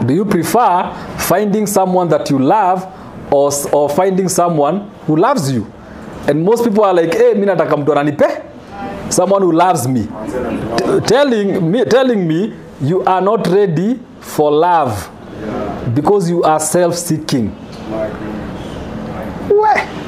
[0.06, 2.86] do you prefer finding someone that you love
[3.32, 5.72] or, or finding someone who loves you?
[6.28, 8.44] And most people are like hey, mi nataka mtu
[9.12, 10.04] someone who loves me.
[10.04, 15.10] T- telling me, telling me you are not ready for love
[15.94, 17.52] because you are self-seeking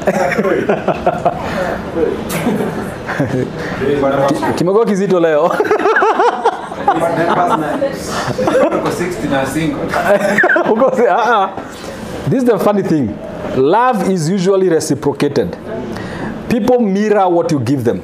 [4.55, 5.45] kimekuwa kizito leo
[8.77, 9.85] Uko 60 na single.
[10.75, 11.09] Because, uh-uh.
[11.09, 11.49] Ah.
[12.29, 13.17] This is the funny thing.
[13.55, 15.57] Love is usually reciprocated.
[16.49, 18.01] People mirror what you give them.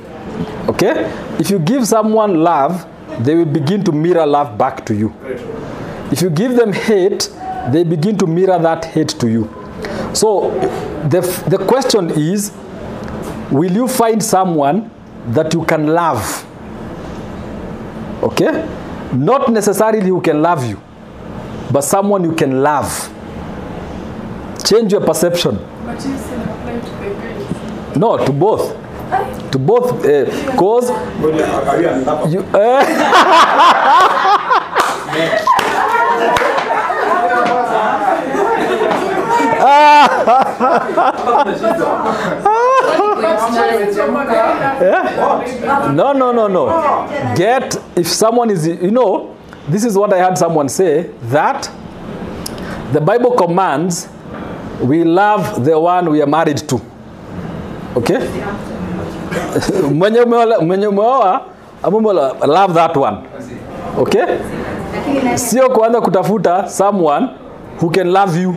[0.68, 1.06] Okay?
[1.40, 2.86] If you give someone love,
[3.20, 5.14] they will begin to mirror love back to you.
[6.12, 7.30] If you give them hate,
[7.72, 9.50] they begin to mirror that hate to you.
[10.14, 10.52] So
[11.10, 12.52] the, the question is
[13.52, 14.90] will you find someone
[15.28, 16.46] that you can love?
[18.24, 18.68] Okay?
[19.14, 20.82] Not necessarily who can love you,
[21.72, 23.14] but someone you can love.
[24.66, 25.56] Change your perception.
[25.86, 27.98] But you said apply to the girls.
[27.98, 28.76] No, to both.
[29.52, 31.02] To both, eh, because are
[31.70, 31.82] are
[32.28, 32.84] you eh.
[39.64, 40.44] an
[44.82, 46.66] eh, no, no, no, no.
[47.36, 49.36] Get if someone is, you know,
[49.70, 51.70] this is what I heard someone say that
[52.94, 54.08] the Bible commands
[54.82, 56.80] we love the one we are married to.
[57.96, 58.18] Okay?
[59.94, 61.42] mwenye umeoa,
[62.48, 63.18] love that one.
[63.98, 64.26] Okay?
[65.36, 67.28] Sio kuanza kutafuta someone
[67.82, 68.56] who can love you.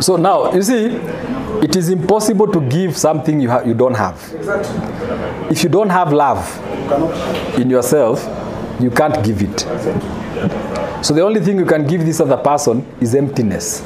[0.00, 0.86] So now, you see,
[1.62, 4.16] it is impossible to give something you, ha- you don't have.
[5.50, 6.46] If you don't have love
[7.58, 8.24] in yourself,
[8.80, 9.60] you can't give it.
[11.04, 13.80] So the only thing you can give this other person is emptiness.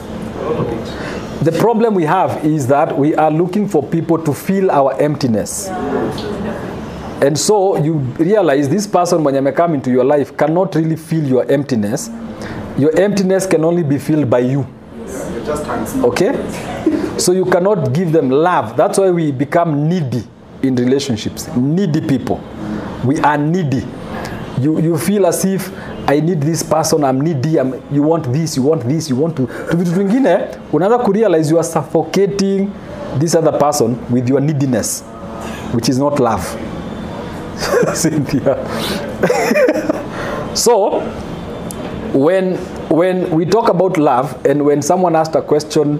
[1.42, 5.68] The problem we have is that we are looking for people to fill our emptiness.
[7.22, 11.24] And so you realize this person when you come into your life cannot really fill
[11.24, 12.10] your emptiness.
[12.78, 14.66] Your emptiness can only be filled by you.
[16.04, 16.32] Okay?
[17.18, 18.76] So you cannot give them love.
[18.76, 20.22] That's why we become needy
[20.62, 21.48] in relationships.
[21.56, 22.40] Needy people.
[23.04, 23.84] We are needy.
[24.60, 25.70] You, you feel as if
[26.08, 29.36] I need this person, I'm needy, I'm, you want this, you want this, you want
[29.36, 29.46] to.
[29.46, 30.38] To vitu vingine,
[30.72, 32.70] unaanza kurealize you are suffocating
[33.18, 35.02] this other person with your neediness,
[35.72, 36.44] which is not love.
[37.94, 38.56] Cynthia.
[40.54, 41.00] so,
[42.12, 42.58] when
[42.92, 45.98] when we talk about love and when someone asked a question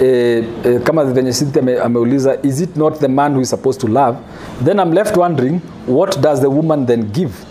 [0.00, 3.80] eh, eh, kama venye Cynthia ame, ameuliza is it not the man who is supposed
[3.80, 4.16] to love?
[4.60, 7.44] Then I'm left wondering what does the woman then give?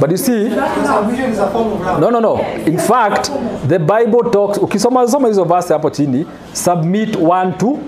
[0.00, 0.48] But you see
[2.00, 2.38] no no no.
[2.66, 3.30] In fact
[3.68, 7.78] the bible talks ukisoma soma hizo verse hapo chini submit one to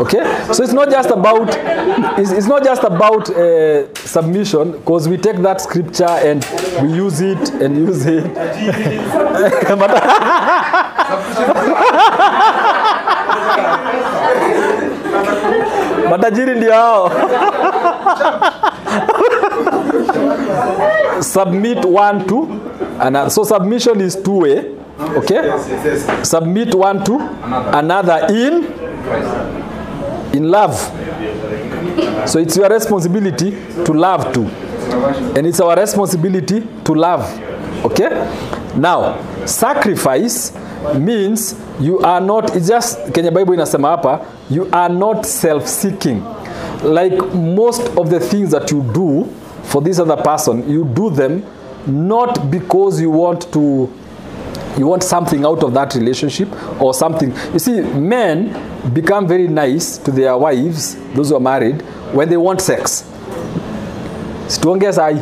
[0.00, 0.24] okay?
[0.52, 1.48] So it's not just about
[2.18, 6.44] it's, it's not just about uh, submission because we take that scripture and
[6.82, 8.24] we use it and use it.
[16.04, 16.54] Matajiri
[21.22, 22.42] submit one to
[23.00, 25.46] another so submission is two way okay?
[25.46, 25.68] Yes,
[26.06, 26.28] yes.
[26.28, 27.18] submit one to
[27.76, 28.62] another in
[30.32, 30.74] in love.
[32.28, 33.50] So it's your responsibility
[33.84, 34.46] to love too.
[35.36, 37.22] And it's our responsibility to love.
[37.84, 38.08] Okay?
[38.76, 40.52] Now sacrifice
[40.94, 46.22] means you are not it's just kenye bible inasema hapa you are not self seeking
[46.82, 49.26] like most of the things that you do
[49.62, 51.42] for this other person you do them
[51.86, 53.88] not because you want to
[54.78, 56.48] you want something out of that relationship
[56.80, 57.32] or something.
[57.52, 58.54] You see men
[58.92, 63.04] become very nice to their wives those who are married when they want sex.
[64.46, 65.20] Situongee sahi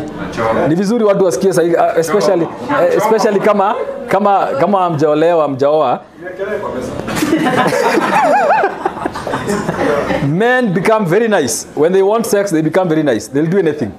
[0.69, 3.75] ni vizuri watu wasikie sahi uh, especially, uh, especially kama
[4.09, 6.01] kama kama mjaolewa mjaoa
[10.29, 11.67] men become very nice.
[11.77, 13.29] When they want sex they become very nice.
[13.29, 13.93] They'll do anything.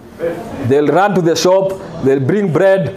[0.68, 1.72] They'll run to the shop
[2.04, 2.90] they'll bring bread.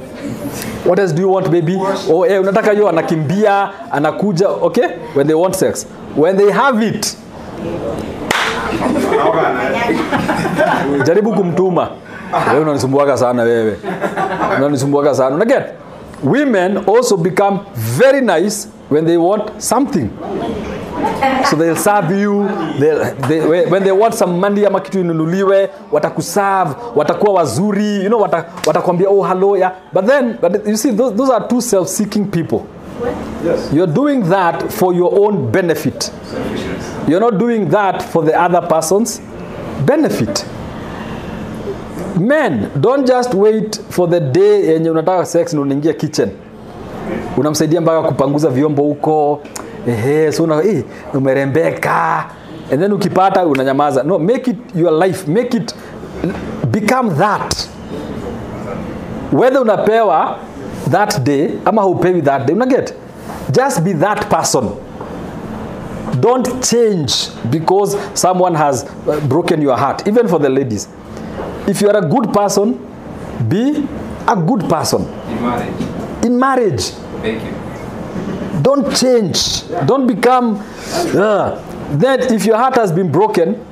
[0.85, 1.77] What else do you want baby?
[2.09, 4.87] Oh, eh, unataka hiyo anakimbia anakuja okay?
[5.15, 7.17] When they want sex when they have it.
[11.05, 11.89] Jaribu kumtuma.
[12.53, 13.77] Wewe sana wewe.
[14.59, 15.37] Unanisumbuaga sana.
[15.37, 15.63] Unaget
[16.25, 20.11] women also become very nice when they want something.
[21.45, 22.49] So they'll serve you.
[22.81, 27.97] They'll, they, when they want some money ama kitu inunuliwe watakuserve watakuwa wazuri.
[28.05, 28.21] You know
[28.67, 29.73] watakwambia oh hello yeah.
[29.93, 32.61] But then but you see those, those are two self-seeking people
[33.45, 33.73] Yes.
[33.73, 36.13] you're doing that for your own benefit.
[37.09, 39.21] You're not doing that for the other person's
[39.87, 40.47] benefit.
[42.19, 46.31] Men don't just wait for the day yenye unataka sex na unaingia kitchen.
[47.37, 49.41] Unamsaidia mpaka kupanguza vyombo huko.
[49.89, 52.25] Ehe so una, eh, umerembeka.
[52.73, 54.03] And then ukipata unanyamaza.
[54.03, 55.31] No make it your life.
[55.31, 55.75] Make it
[56.71, 57.69] become that.
[59.33, 60.37] Whether unapewa
[60.91, 62.95] that day ama haupewi that day unaget
[63.53, 64.71] just be that person.
[66.21, 70.89] Don't change because someone has uh, broken your heart even for the ladies.
[71.67, 72.79] If you are a good person
[73.49, 73.87] be
[74.29, 75.03] a good person.
[75.31, 76.25] In marriage.
[76.25, 76.85] in marriage.
[77.23, 78.63] Thank you.
[78.63, 79.69] don't change.
[79.87, 80.57] Don't become
[81.15, 81.61] uh,
[81.99, 83.65] then if your heart has been broken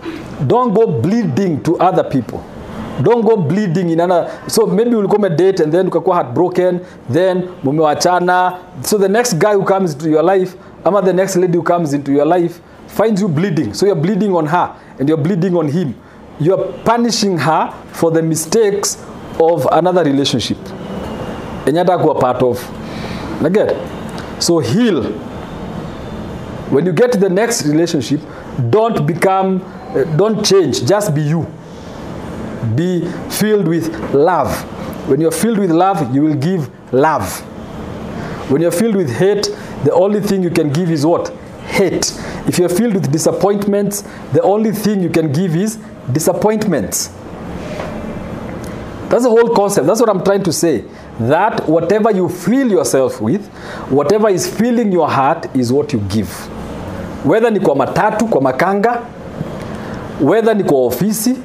[0.46, 2.44] don't go bleeding to other people
[3.02, 6.80] don't go bleeding in another so maybe ulikuwa umedate and then ukakuwa heartbroken
[7.12, 8.52] then mumewachana
[8.82, 11.92] so the next guy who comes into your life ama the next lady who comes
[11.92, 13.74] into your life finds you bleeding.
[13.74, 15.94] So you're bleeding on her and you're bleeding on him.
[16.40, 18.98] You're punishing her for the mistakes
[19.40, 20.58] of another relationship.
[21.66, 22.70] Enye hata kuwa part of.
[23.42, 23.74] Naget
[24.38, 25.02] so heal.
[26.70, 28.20] When you get to the next relationship
[28.70, 29.60] don't become
[29.94, 30.84] uh, don't change.
[30.84, 31.46] Just be you
[32.64, 34.50] be filled with love.
[35.08, 37.40] When you're filled with love you will give love.
[38.50, 39.48] When you're filled with hate
[39.84, 41.28] the only thing you can give is what?
[41.66, 42.12] Hate.
[42.46, 45.78] If you're filled with disappointments the only thing you can give is
[46.12, 47.10] disappointments
[49.08, 49.86] that's the whole concept.
[49.86, 50.84] That's what i'm trying to say.
[51.20, 53.46] That whatever you fill yourself with
[53.88, 56.28] whatever is filling your heart is what you give.
[57.24, 59.00] Whether ni kwa matatu kwa makanga
[60.20, 61.36] whether ni kwa ofisi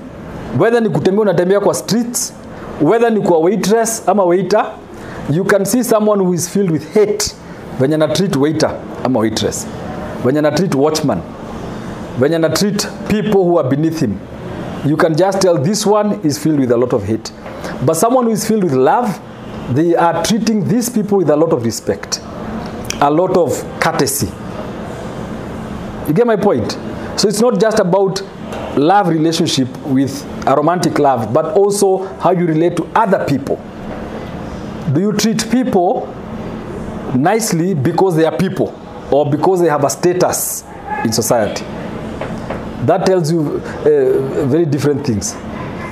[0.58, 2.34] whether ni kutembea unatembea kwa streets
[2.82, 4.66] whether ni kwa waitress ama waiter
[5.30, 7.36] you can see someone who is filled with hate
[7.80, 8.72] venye na treat waiter
[9.04, 9.68] ama waitress
[10.26, 11.18] venye na treat watchman
[12.20, 14.14] venye na treat people who are beneath him.
[14.86, 17.32] You can just tell this one is filled with a lot of hate.
[17.86, 19.10] But someone who is filled with love
[19.74, 22.22] they are treating these people with a lot of respect
[23.02, 24.28] a lot of courtesy.
[26.08, 26.78] You get my point?
[27.18, 28.22] So it's not just about
[28.78, 33.58] love relationship with a romantic love but also how you relate to other people.
[34.92, 36.08] Do you treat people
[37.16, 38.74] nicely because they are people
[39.12, 40.64] or because they have a status
[41.04, 41.64] in society?
[42.86, 45.36] That tells you uh, very different things.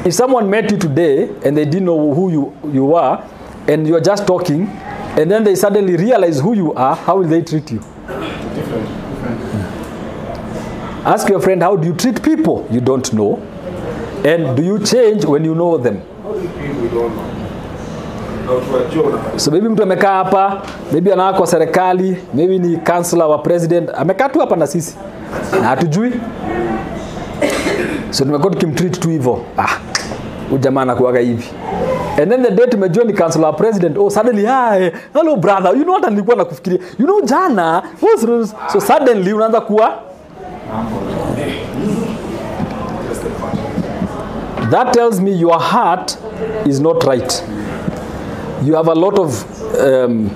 [0.03, 3.23] If someone met you today and they didn't know who you, you are
[3.67, 7.43] and you're just talking and then they suddenly realize who you are how will they
[7.43, 7.83] treat you?
[11.05, 12.67] Ask your friend how do you treat people?
[12.71, 13.39] You don't know
[14.27, 15.97] and do you change when you know them?
[19.37, 20.61] So maybe mtu amekaa hapa
[20.91, 23.89] maybe anakaa kwa serikali maybe ni kansela wa president.
[23.97, 24.95] Amekaa tu hapa na sisi.
[25.61, 26.13] Na hatujui.
[28.09, 29.39] So tumekuwa tukimtreat tu hivyo.
[29.57, 29.77] Ah
[30.49, 30.81] huyu jamaa
[31.19, 31.49] hivi.
[32.21, 33.13] And then the day tumejua ni
[33.45, 35.75] wa president oh suddenly hi hello brother.
[35.75, 36.79] You know what nilikuwa nakufikiria?
[36.99, 37.83] You know jana
[38.73, 39.93] so suddenly unaanza kuwa
[44.71, 46.17] that tells me your heart
[46.65, 47.31] is not right.
[48.63, 50.27] You have a lot of um,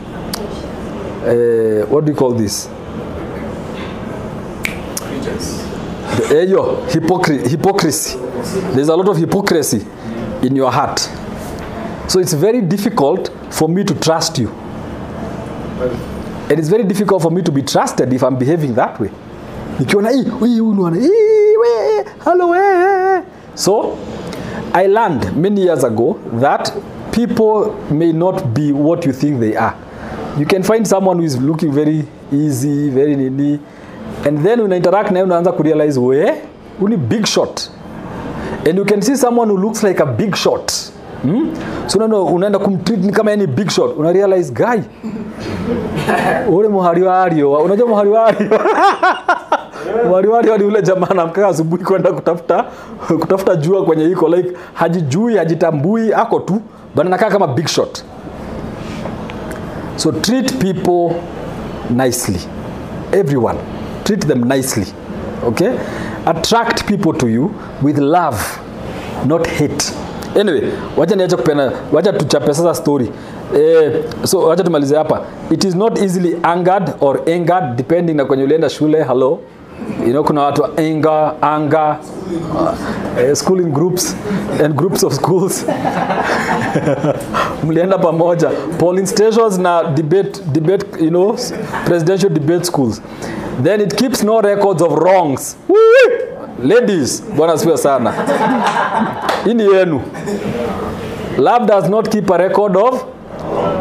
[1.23, 2.67] uh, what do you call this?
[6.31, 8.17] Eh, yo, hypocrisy,
[8.73, 9.85] there's a lot of hypocrisy
[10.41, 10.99] in your heart.
[12.07, 14.49] So it's very difficult for me to trust you.
[16.49, 19.11] It is very difficult for me to be trusted if I'm behaving that way.
[23.55, 23.97] So
[24.73, 26.73] I learned many years ago that
[27.11, 29.75] people may not be what you think they are.
[30.37, 33.59] You can find someone who is looking very easy, very nini
[34.25, 36.33] and then una interact naye unaanza kurealize we
[36.79, 37.69] uni ni big shot
[38.65, 40.71] and you can see someone who looks like a big shot
[41.21, 41.55] hmm?
[41.87, 44.81] so unaenda, unaenda kumtreat ni kama yani big shot una realize guy
[46.55, 48.49] ule muhari wa ario unajua muhari wa ario
[50.07, 52.65] muhari wa ule jamaa anamkaa asubuhi kwenda kutafuta
[53.19, 56.61] kutafuta jua kwenye iko like hajijui hajitambui ako tu
[56.95, 58.03] but anakaa kama big shot.
[59.95, 61.15] So treat people
[61.89, 62.39] nicely.
[63.11, 63.59] Everyone
[64.03, 64.87] treat them nicely
[65.47, 65.71] okay?
[66.25, 68.37] Attract people to you with love
[69.25, 69.93] not hate.
[70.39, 73.11] Anyway wacha niache kupena wacha tuchape sasa story.
[73.57, 75.21] Eh, so wacha tumalize hapa.
[75.49, 79.39] It is not easily angered or angered depending na kwenye ulienda shule hello
[80.05, 81.97] you know kuna watu wa anger anger
[83.29, 84.15] uh, school in groups
[84.65, 85.65] and groups of schools.
[87.63, 88.49] Mlienda pamoja.
[88.79, 91.33] Polling stations na debate, debate you know,
[91.85, 93.01] presidential debate schools.
[93.63, 95.55] Then it keeps no records of wrongs.
[96.63, 98.13] Ladies bwana siwe sana.
[99.45, 100.01] Hii ni yenu.
[101.37, 103.03] Love does not keep a record of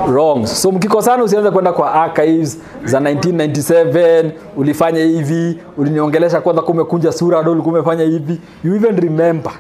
[0.09, 7.43] wrongs so mkikosana usianze kwenda kwa archives za 1997 ulifanya hivi uliniongelesha kwanza kumekunja sura
[7.43, 8.41] ndo ulikuwa umefanya hivi.
[8.65, 9.53] You even remember.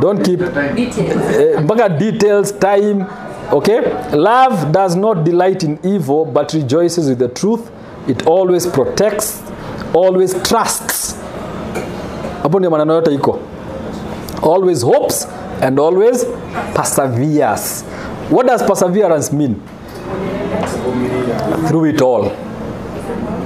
[0.00, 0.40] Don't keep
[0.74, 1.36] Details.
[1.40, 3.04] eh, mpaka details time
[3.52, 3.78] okay?
[4.12, 7.60] Love does not delight in evil but rejoices with the truth.
[8.08, 9.40] It always protects
[9.94, 11.16] always trusts.
[12.42, 13.38] Hapo ndio maneno yote iko.
[14.42, 15.28] Always hopes
[15.62, 16.26] and always
[16.74, 17.84] perseveres
[18.30, 19.62] what does perseverance mean?
[21.68, 22.30] Through it all.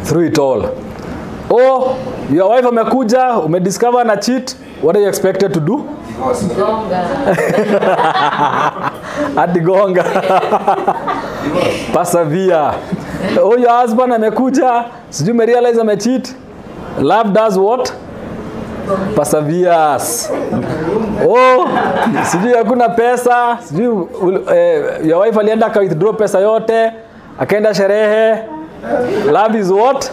[0.05, 0.65] Through it all.
[1.51, 1.97] Oh
[2.33, 4.57] your wife amekuja umediscover na cheat.
[4.83, 5.77] What are you expected to do.
[6.57, 7.03] Gonga.
[9.43, 10.03] atigonga
[11.95, 12.75] persevere.
[13.41, 14.85] Oh your husband amekuja.
[15.11, 16.35] Sijui umerealize amecheat
[17.01, 17.93] love does what?
[19.17, 20.31] Perseveres
[21.29, 21.69] oh
[22.25, 23.59] sijui hakuna pesa.
[23.65, 24.07] Sijui
[24.55, 26.93] eh, your wife alienda aka withdraw pesa yote
[27.41, 28.39] akaenda sherehe.
[29.33, 30.11] Love is what?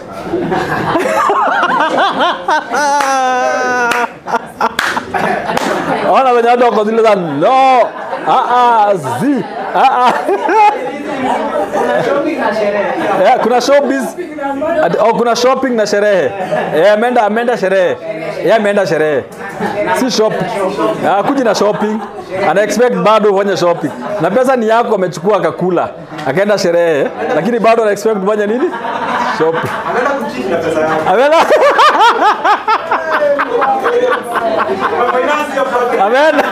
[6.12, 7.80] Ona wenye watu wako zile za no
[8.26, 9.44] ah, ah, zi
[9.74, 10.12] ah, ah.
[13.22, 14.04] yeah, kuna showbiz.
[15.00, 16.30] Oh, kuna shopping na sherehe.
[16.76, 17.96] Yeah, ameenda ameenda sherehe.
[18.44, 19.24] Yeah, ameenda sherehe.
[20.00, 20.32] Si shop.
[21.06, 22.00] Ah, kuji na shopping.
[22.50, 23.90] Ana expect bado ufanye shopping.
[24.20, 25.90] Na pesa ni yako amechukua akakula.
[26.26, 27.08] Akaenda sherehe.
[27.34, 28.70] Lakini bado ana expect ufanye nini?
[29.38, 29.70] Shopping.
[29.90, 31.00] Ameenda kuchinja pesa yako.
[36.04, 36.44] ameenda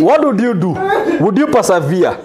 [0.00, 0.70] what would you do?
[1.20, 2.16] Would you persevere?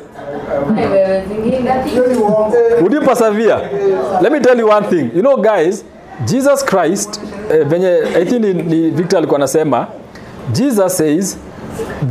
[2.82, 4.20] Would you persevere?
[4.22, 5.12] Let me tell you one thing.
[5.16, 5.84] You know guys
[6.28, 7.20] jesus christ
[7.52, 9.88] eh, venye i think ni, ni victor alikuwa anasema
[10.52, 11.38] jesus says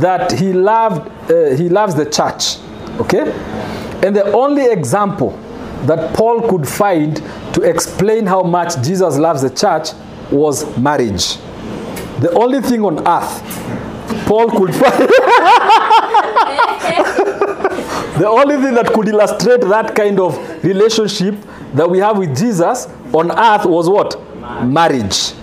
[0.01, 2.43] that he loved uh, he loves the church
[2.99, 3.21] okay?
[4.05, 5.31] And the only example
[5.85, 7.17] that paul could find
[7.53, 9.89] to explain how much jesus loves the church
[10.31, 11.37] was marriage
[12.19, 13.41] the only thing on earth
[14.27, 15.09] paul could find
[18.17, 21.35] The only thing that could illustrate that kind of relationship
[21.73, 24.21] that we have with Jesus on earth was what?
[24.63, 25.33] Marriage.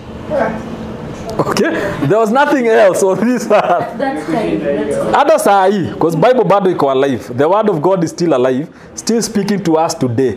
[1.63, 2.07] Okay?
[2.07, 3.97] There was nothing else on this earth.
[3.97, 4.61] That's kind.
[4.61, 7.37] That's Hata saa because Bible bado iko alive.
[7.37, 10.35] The word of God is still alive, still speaking to us today.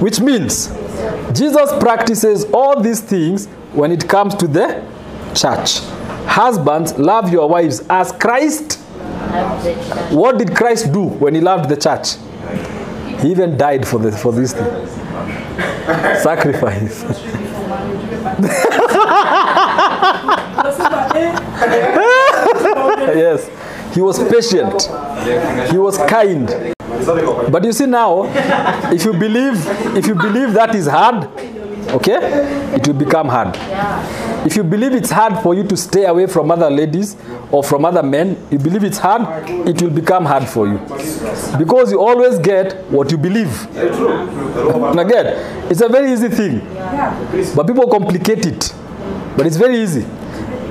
[0.00, 0.68] Which means
[1.32, 4.82] Jesus practices all these things when it comes to the
[5.34, 5.80] church.
[6.26, 8.80] Husbands, love your wives as Christ
[9.34, 10.12] love the church.
[10.12, 12.16] What did Christ do when he loved the church?
[13.20, 14.64] He even died for, the, for this thing.
[16.22, 17.02] Sacrifice.
[23.14, 23.48] yes.
[23.94, 24.90] He was patient.
[25.70, 26.74] He was kind.
[27.52, 28.24] But you see now,
[28.92, 29.54] if you believe,
[29.96, 31.24] if you believe that is hard,
[31.90, 32.18] okay,
[32.74, 33.54] it will become hard.
[34.46, 37.16] If you believe it's hard for you to stay away from other ladies
[37.52, 39.22] or from other men, you believe it's hard,
[39.68, 40.78] it will become hard for you.
[41.58, 43.64] Because you always get what you believe.
[44.98, 46.60] Again, it's a very easy thing.
[47.54, 48.74] But people complicate it.
[49.36, 50.04] But it's very easy.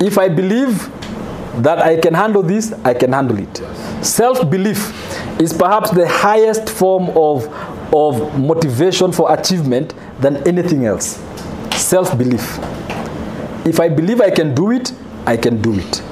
[0.00, 0.90] If I believe
[1.62, 3.56] that I can handle this, I can handle it.
[4.04, 4.90] Self belief
[5.40, 7.46] is perhaps the highest form of,
[7.94, 11.22] of motivation for achievement than anything else.
[11.76, 12.58] Self belief.
[13.66, 14.92] If I believe I can do it,
[15.26, 16.02] I can do it.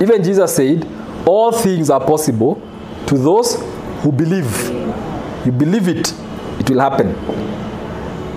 [0.00, 0.86] Even Jesus said,
[1.26, 2.60] All things are possible
[3.06, 3.62] to those
[4.02, 4.68] who believe.
[5.46, 6.12] You believe it,
[6.58, 7.12] it will happen.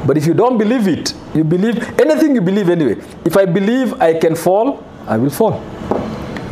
[0.06, 2.96] But if you don't believe it, you believe anything you believe anyway.
[3.26, 5.54] If I believe I can fall, I will fall.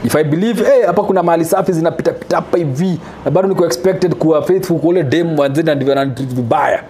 [0.03, 3.65] If I believe hey, hapa kuna mahali safi zinapita pita hapa hivi na bado niko
[3.65, 6.83] expected kuwa faithful kwa ule dem mwanzini na ndivyo ananitreat vibaya.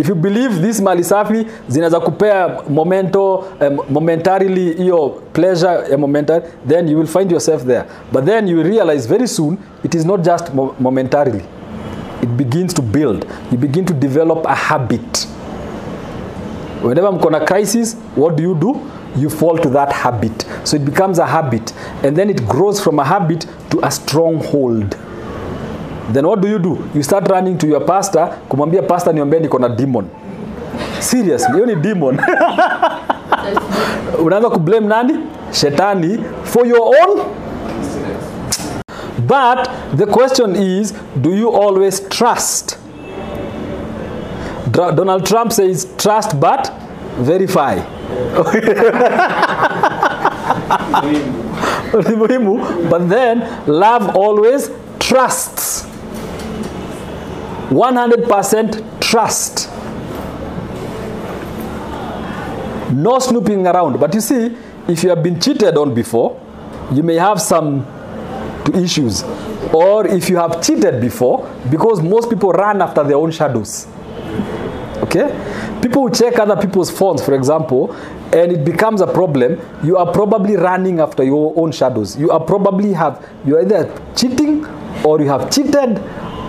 [0.00, 6.44] If you believe this mali safi zinaweza kupea momento um, momentarily hiyo pleasure ya momentary
[6.68, 7.84] then you will find yourself there.
[8.12, 11.44] But then you realize very soon it is not just mo momentarily.
[12.22, 13.26] It begins to build.
[13.52, 15.28] You begin to develop a habit.
[16.82, 18.76] Whenever mko na crisis what do you do
[19.16, 20.46] you fall to that habit.
[20.64, 21.72] So it becomes a habit
[22.04, 24.96] and then it grows from a habit to a stronghold.
[26.12, 26.88] Then what do you do?
[26.94, 30.08] You start running to your pastor kumwambia pastor niombee niko na demon.
[31.00, 32.16] Seriously hiyo ni demon.
[34.24, 35.18] Unaanza kublame nani?
[35.52, 37.20] Shetani for your own.
[39.26, 42.78] But the question is do you always trust?
[44.72, 46.70] Donald trump says trust but
[47.18, 47.76] verify.
[52.90, 55.84] But then love always trusts.
[57.70, 59.70] 100% trust.
[62.92, 63.98] No snooping around.
[63.98, 64.56] But you see
[64.88, 66.40] if you have been cheated on before
[66.92, 67.84] you may have some
[68.74, 69.24] issues.
[69.72, 73.88] Or if you have cheated before because most people run after their own shadows
[75.06, 75.26] okay?
[75.80, 77.88] People who check other people's phones for example
[78.32, 82.16] and it becomes a problem you are probably running after your own shadows.
[82.18, 84.66] You are probably have you either cheating
[85.04, 86.00] or you have cheated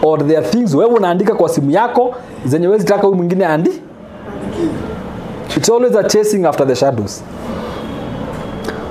[0.03, 3.71] or there are things wewe unaandika kwa simu yako zenye wezi taka huyu mwingine andi
[5.57, 7.23] it's always a chasing after the shadows.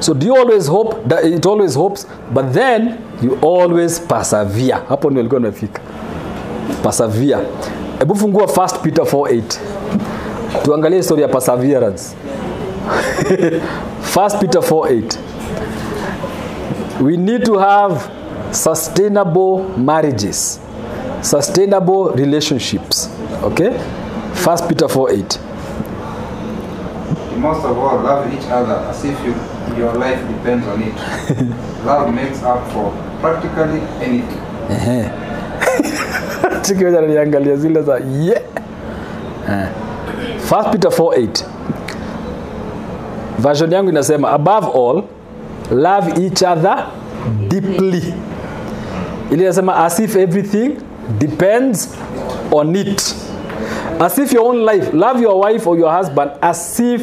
[0.01, 4.77] So do you always hope it always hopes but then you always persevere.
[4.89, 5.81] Hapo ndio ilikuwa nimefika.
[6.83, 7.39] Persevere
[7.99, 9.43] hebu fungua 1 peter 4:8
[10.65, 12.15] tuangalie story ya perseverance.
[14.17, 15.19] 1 peter 4:8
[17.01, 18.01] we need to have
[18.51, 20.61] sustainable marriages
[21.21, 23.11] sustainable relationships
[23.45, 23.71] okay?
[24.47, 25.39] 1 peter 4:8
[27.37, 29.35] Most of all, love each other as if you,
[29.77, 30.95] your life depends on it.
[31.87, 32.91] love makes up for
[33.21, 34.41] practically anything.
[36.63, 37.93] Chiki niangalia zile za
[38.23, 38.43] yeah.
[39.51, 39.69] Eh.
[40.51, 41.45] 1 Peter 4:8
[43.39, 45.03] version yangu inasema above all
[45.71, 46.87] love each other
[47.49, 48.15] deeply.
[49.31, 50.71] Ili inasema as if everything
[51.19, 51.89] depends
[52.53, 53.15] on it.
[54.01, 57.03] As if your own life love your wife or your husband as if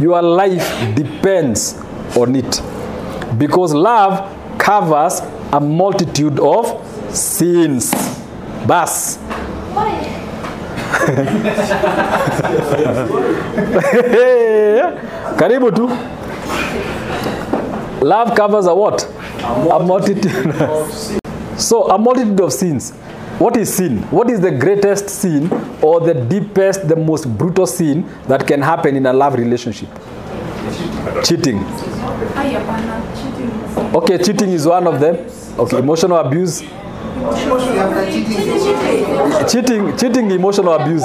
[0.00, 1.76] your life depends
[2.20, 2.62] on it.
[3.38, 4.22] Because love
[4.58, 5.22] covers
[5.52, 6.72] a multitude of
[7.12, 8.09] sins
[8.66, 9.18] bas
[15.36, 15.88] karibu tu.
[18.02, 19.06] Love covers a what?
[19.70, 20.54] A multitude
[21.56, 22.92] so a multitude of sins.
[23.38, 23.98] What is sin?
[24.10, 25.48] What is the greatest sin
[25.82, 29.88] or the deepest the most brutal sin that can happen in a love relationship?
[31.24, 31.58] Cheating.
[32.36, 33.96] Ay, hapana, cheating.
[33.96, 35.16] okay cheating is one of them.
[35.58, 36.62] Okay emotional abuse
[39.48, 41.04] cheating, cheating emotional abuse.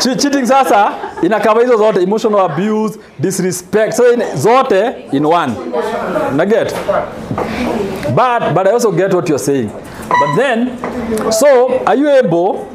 [0.00, 0.92] Che- cheating sasa
[1.22, 3.94] inakava hizo zote emotional abuse disrespect.
[3.94, 5.52] So in, zote in one.
[6.36, 6.72] Na get?
[8.14, 9.68] But but i also get what you're saying.
[10.08, 10.78] But then
[11.32, 12.68] so are you able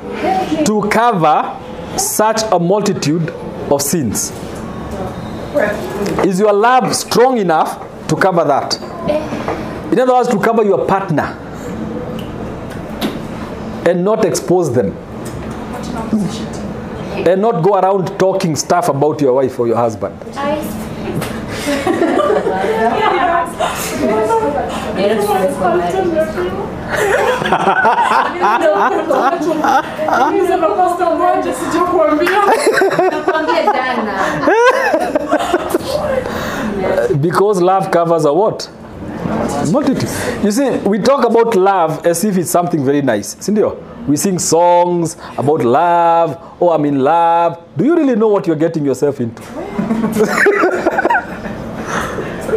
[0.66, 1.56] to cover
[1.98, 3.30] such a multitude
[3.72, 4.32] of sins?
[6.26, 8.76] Is your love strong enough to cover that?
[9.92, 11.36] In other words to cover your partner
[13.86, 14.94] and not expose them
[17.28, 20.16] and not go around talking stuff about your wife or your husband
[30.48, 32.30] Sema pasta moja sijakuambia.
[33.12, 34.14] Nakwambia jana.
[37.22, 38.70] because love covers a what
[39.72, 40.10] multitude
[40.44, 43.36] you see we talk about love as if it's something very nice.
[43.36, 43.78] Sindio?
[44.08, 46.38] We sing songs about love.
[46.62, 47.64] Oh i'm in love.
[47.78, 49.44] Do you really know what you're getting yourself into?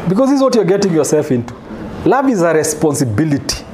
[0.08, 1.54] Because this is what you're getting yourself into.
[2.04, 3.64] Love is a responsibility.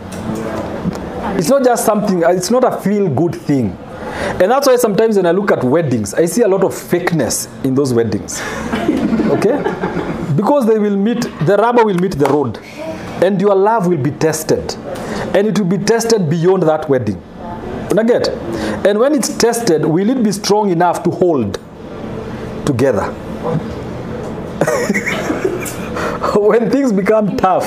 [1.36, 3.76] It's not just something uh, it's not a feel good thing.
[4.40, 7.48] And that's why sometimes when i look at weddings i see a lot of fakeness
[7.64, 8.40] in those weddings.
[9.28, 9.62] Okay?
[10.34, 12.58] Because they will meet the rubber will meet the road
[13.22, 14.74] and your love will be tested.
[15.34, 17.20] And it will be tested beyond that wedding.
[17.90, 18.28] Unaget
[18.86, 21.58] and when it's tested will it be strong enough to hold
[22.66, 23.12] together?
[26.38, 27.66] When things become tough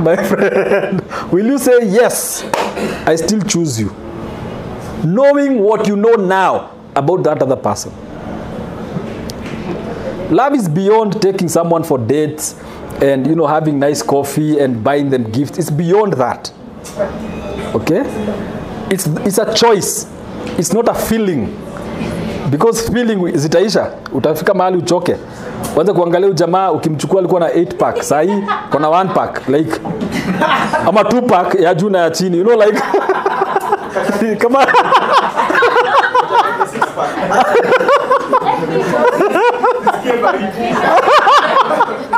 [0.00, 1.00] my friend
[1.32, 2.44] will you say yes
[3.06, 3.94] i still choose you
[5.04, 7.92] knowing what you know now about that other person?
[10.34, 12.54] Love is beyond taking someone for dates
[13.02, 16.52] and you know having nice coffee and buying them gifts it's beyond that.
[17.74, 18.02] Okay?
[18.90, 20.06] It's, it's a choice.
[20.58, 21.46] It's not a feeling.
[22.50, 23.90] Because feeling zitaisha.
[24.12, 25.16] Utafika mahali uchoke.
[25.74, 28.02] Kwanza kuangalia ujamaa ukimchukua alikuwa na 8 pack.
[28.02, 29.80] Sahii kona 1 pack like
[30.86, 32.38] ama 2 pack ya juu na ya chini.
[32.38, 32.80] You know like
[34.42, 34.66] kama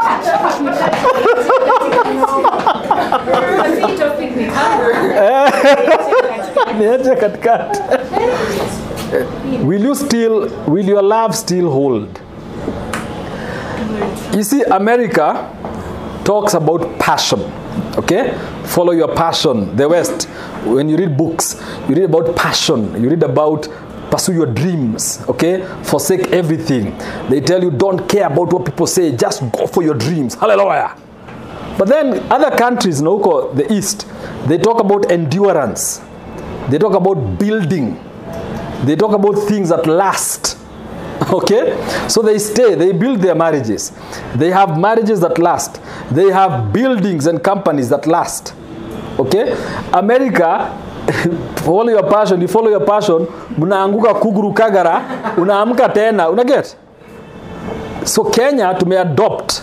[9.64, 12.20] will you still will your love still hold?
[14.32, 15.48] You see america
[16.24, 17.40] talks about passion
[17.96, 18.38] okay?
[18.64, 19.74] Follow your passion.
[19.76, 20.24] The west
[20.64, 23.02] when you read books you read about passion.
[23.02, 23.68] You read about
[24.12, 25.64] pursue your dreams okay?
[25.84, 26.96] Forsake everything.
[27.30, 30.34] They tell you don't care about what people say just go for your dreams.
[30.34, 30.94] Hallelujah.
[31.78, 34.06] But then other countries na huko the east
[34.46, 36.02] they talk about endurance.
[36.68, 37.98] They talk about building.
[38.84, 40.58] They talk about things that last
[41.32, 41.64] okay?
[42.08, 43.92] So they stay they build their marriages.
[44.34, 45.80] They have marriages that last.
[46.10, 48.54] They have buildings and companies that last
[49.18, 49.56] okay?
[49.92, 50.78] America
[51.64, 53.26] follow your passion you follow your passion.
[53.58, 55.00] Mnaanguka kuguru kagara
[55.36, 56.76] unaamka tena unaget
[58.04, 59.62] so kenya tumeadopt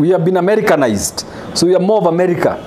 [0.00, 1.24] we have been americanized.
[1.54, 2.58] So we are more of america.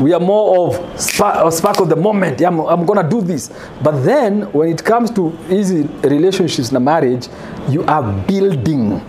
[0.00, 2.40] We are more of spark, spark of the moment.
[2.40, 3.50] Yeah, I'm, I'm gonna do this.
[3.82, 7.28] But then when it comes to easy relationships na marriage
[7.68, 9.00] you are building.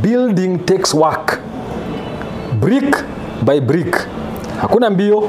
[0.00, 1.40] Building takes work.
[2.60, 2.94] Brick
[3.44, 3.94] by brick.
[4.60, 5.28] Hakuna mbio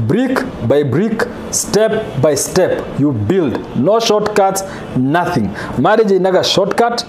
[0.00, 0.38] brick
[0.68, 3.76] by brick step by step you build.
[3.76, 4.62] No shortcuts
[4.96, 5.52] nothing.
[5.78, 7.04] Marriage inaga shortcut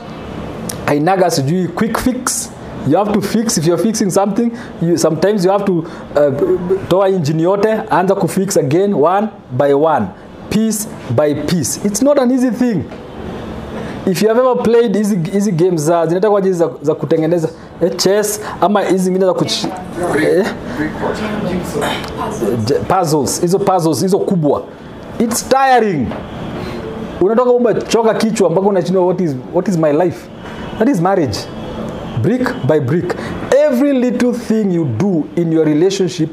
[0.85, 2.49] ainaga sijui quick fix.
[2.87, 4.57] You have to fix if you're fixing something.
[4.81, 5.85] You, sometimes you have to
[6.15, 10.07] uh, toa engine yote anza kufix again one by one
[10.49, 10.85] piece
[11.15, 11.83] by piece.
[11.85, 12.89] It's not an easy thing
[14.11, 17.49] if you have ever played hizi hizi games za zinaitwa kwaje za, za kutengeneza
[17.81, 19.51] eh, chess ama hizi zingine za kuch,
[20.23, 20.45] eh,
[22.87, 24.63] puzzles hizo puzzles hizo kubwa.
[25.19, 26.07] It's tiring.
[27.21, 30.27] Unatoka umechoka kichwa mpaka unachinwa what is, what is my life?
[30.79, 31.37] That is marriage.
[32.21, 33.15] Brick by brick.
[33.67, 36.29] Every little thing you do in your relationship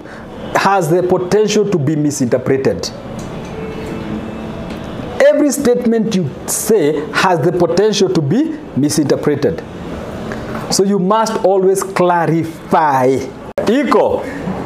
[0.55, 2.89] has the potential to be misinterpreted
[5.45, 8.45] every statement you say has the potential to be
[8.77, 9.63] misinterpreted.
[10.73, 13.09] So you must always clarify.
[13.59, 14.25] Iko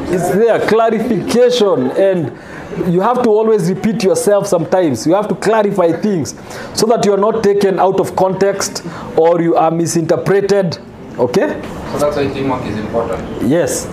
[0.09, 1.91] is there clarification?
[1.91, 5.05] And you have to always repeat yourself sometimes.
[5.05, 6.29] You have to clarify things
[6.73, 8.85] so that you are not taken out of context
[9.17, 10.77] or you are misinterpreted.
[11.17, 11.61] Okay?
[11.91, 13.41] So that's why teamwork is important.
[13.49, 13.85] yes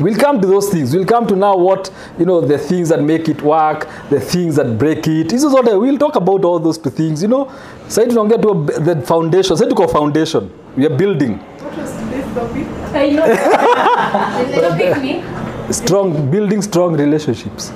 [0.00, 0.94] we'll come to those things.
[0.94, 4.56] We'll come to now what you know the things that make it work the things
[4.56, 5.28] that break it.
[5.28, 7.48] Hizo zote we'll talk about all those two things you know.
[7.88, 8.54] Sai tunaongea tu
[8.90, 9.56] the foundation.
[9.56, 10.50] Sai tuko foundation.
[10.76, 11.38] We are building.
[12.94, 13.26] I know.
[14.60, 15.24] Topic
[15.70, 17.70] strong building strong relationships.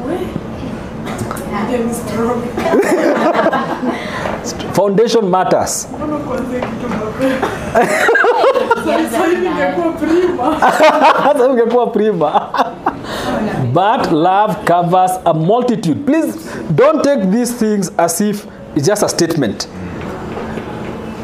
[4.74, 5.86] Foundation matters
[8.82, 9.10] Mbona kuanzia kitu mapema?
[9.10, 10.56] Sasa hivi ningekuwa prima.
[11.24, 12.48] hata ungekuwa prima.
[13.72, 16.00] But love covers a multitude.
[16.04, 16.38] Please
[16.70, 19.68] don't take these things as if it's just a statement.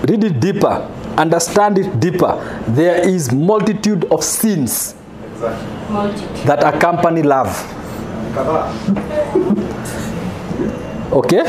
[0.08, 0.82] Read it deeper.
[1.16, 2.34] Understand it deeper.
[2.74, 4.94] There is multitude of sins
[6.46, 7.48] that accompany love.
[11.12, 11.42] Okay?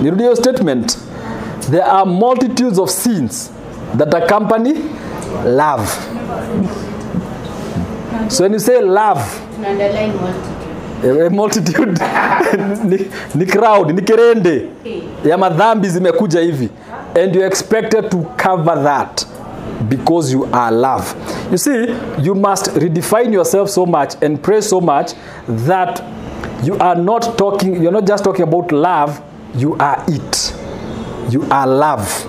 [0.00, 0.96] Nirudi your statement.
[1.70, 3.50] There are multitudes of sins
[3.94, 4.74] that accompany
[5.44, 5.88] love
[8.28, 9.20] so when you say love
[11.04, 11.98] a multitude
[12.84, 12.98] ni,
[13.34, 14.66] ni crowd ni kerende
[15.24, 16.68] ya madhambi zimekuja hivi
[17.22, 19.26] and you expected to cover that
[19.88, 21.14] because you are love.
[21.50, 21.86] You see,
[22.18, 25.12] you must redefine yourself so much and pray so much
[25.48, 26.02] that
[26.62, 29.22] you are not talking, you're not just talking about love,
[29.54, 30.54] you are it.
[31.30, 32.26] You are love.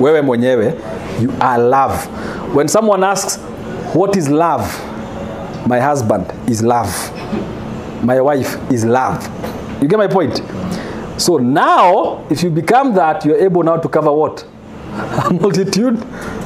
[0.00, 0.74] Wewe mwenyewe,
[1.20, 2.08] you are love.
[2.54, 3.36] When someone asks,
[3.94, 4.62] what is love?
[5.66, 6.88] My husband is love.
[8.02, 9.22] My wife is love.
[9.82, 10.40] You get my point?
[11.20, 14.44] So now, if you become that, you're able now to cover what?
[14.92, 16.02] A multitude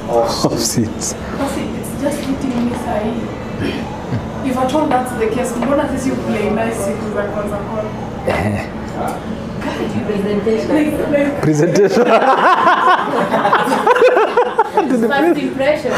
[0.08, 1.14] of sins.
[1.14, 3.14] It's just hitting me sahi.
[4.44, 7.90] If at all that's the case, mbona sisi play nice siku za kwanza kwanza?
[10.06, 10.74] Presentation.
[10.74, 12.06] Like, like, Presentation.
[15.00, 15.92] First impression.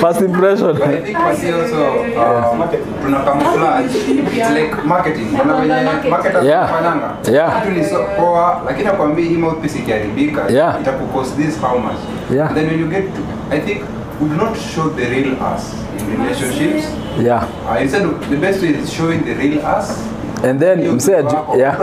[0.00, 0.72] First impression.
[0.78, 2.68] But I think Pasi also um,
[3.02, 3.94] tuna camouflage.
[4.08, 5.28] It's like marketing.
[5.36, 6.72] Kuna venye marketers Yeah.
[6.74, 7.16] wanafanyanga.
[7.32, 7.62] Yeah.
[7.62, 10.80] Kitu ni so poa lakini akwambii hii mouthpiece ikiharibika Yeah.
[10.80, 11.98] itakucost this how much.
[12.34, 12.48] Yeah.
[12.48, 13.20] And then when you get to
[13.56, 13.80] I think
[14.20, 16.84] we do not show the real us in relationships.
[17.22, 17.42] Yeah.
[17.70, 19.98] Uh, instead of, the best way is showing the real us.
[20.44, 21.22] And then msee yeah.
[21.56, 21.76] Yeah.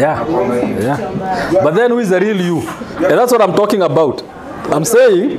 [0.00, 1.04] Yeah.
[1.64, 2.62] But then who is the real you?
[2.96, 4.22] And that's what I'm talking about.
[4.72, 5.38] I'm saying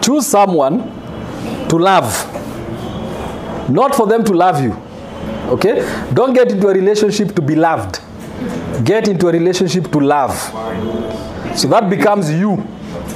[0.00, 0.82] choose someone
[1.68, 2.34] to love.
[3.70, 4.74] Not for them to love you.
[5.50, 5.82] Okay?
[6.14, 8.00] Don't get into a relationship to be loved.
[8.84, 10.32] Get into a relationship to love.
[11.56, 12.64] So that becomes you.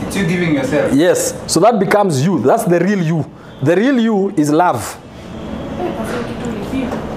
[0.07, 0.93] It's you giving yourself.
[0.93, 1.35] Yes.
[1.51, 2.41] So that becomes you.
[2.41, 3.25] That's the real you.
[3.63, 4.99] The real you is love.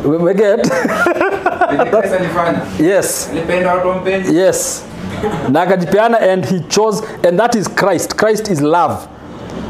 [0.05, 0.61] We get?
[0.63, 2.61] Penye Kristo alifanya.
[2.80, 3.30] yes.
[3.32, 4.38] Alipenda watu wampendi.
[4.38, 4.84] Yes.
[5.49, 8.17] Na akajipeana and he chose and that is Christ.
[8.17, 9.07] Christ is love.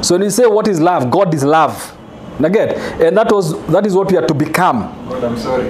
[0.02, 1.92] So when you say what is love, God is love.
[2.40, 2.78] Naget.
[3.02, 4.80] And that was that is what we are to become.
[5.10, 5.70] God, I'm sorry.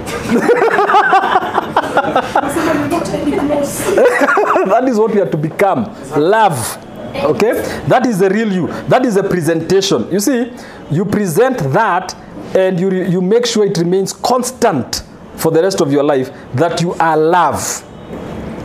[4.66, 5.84] that is what we are to become.
[6.16, 6.78] Love.
[7.14, 7.52] Okay?
[7.88, 8.66] That is the real you.
[8.88, 10.10] That is the presentation.
[10.10, 10.52] You see,
[10.90, 12.14] you present that
[12.54, 15.02] and you you make sure it remains constant
[15.36, 17.84] for the rest of your life that you are love.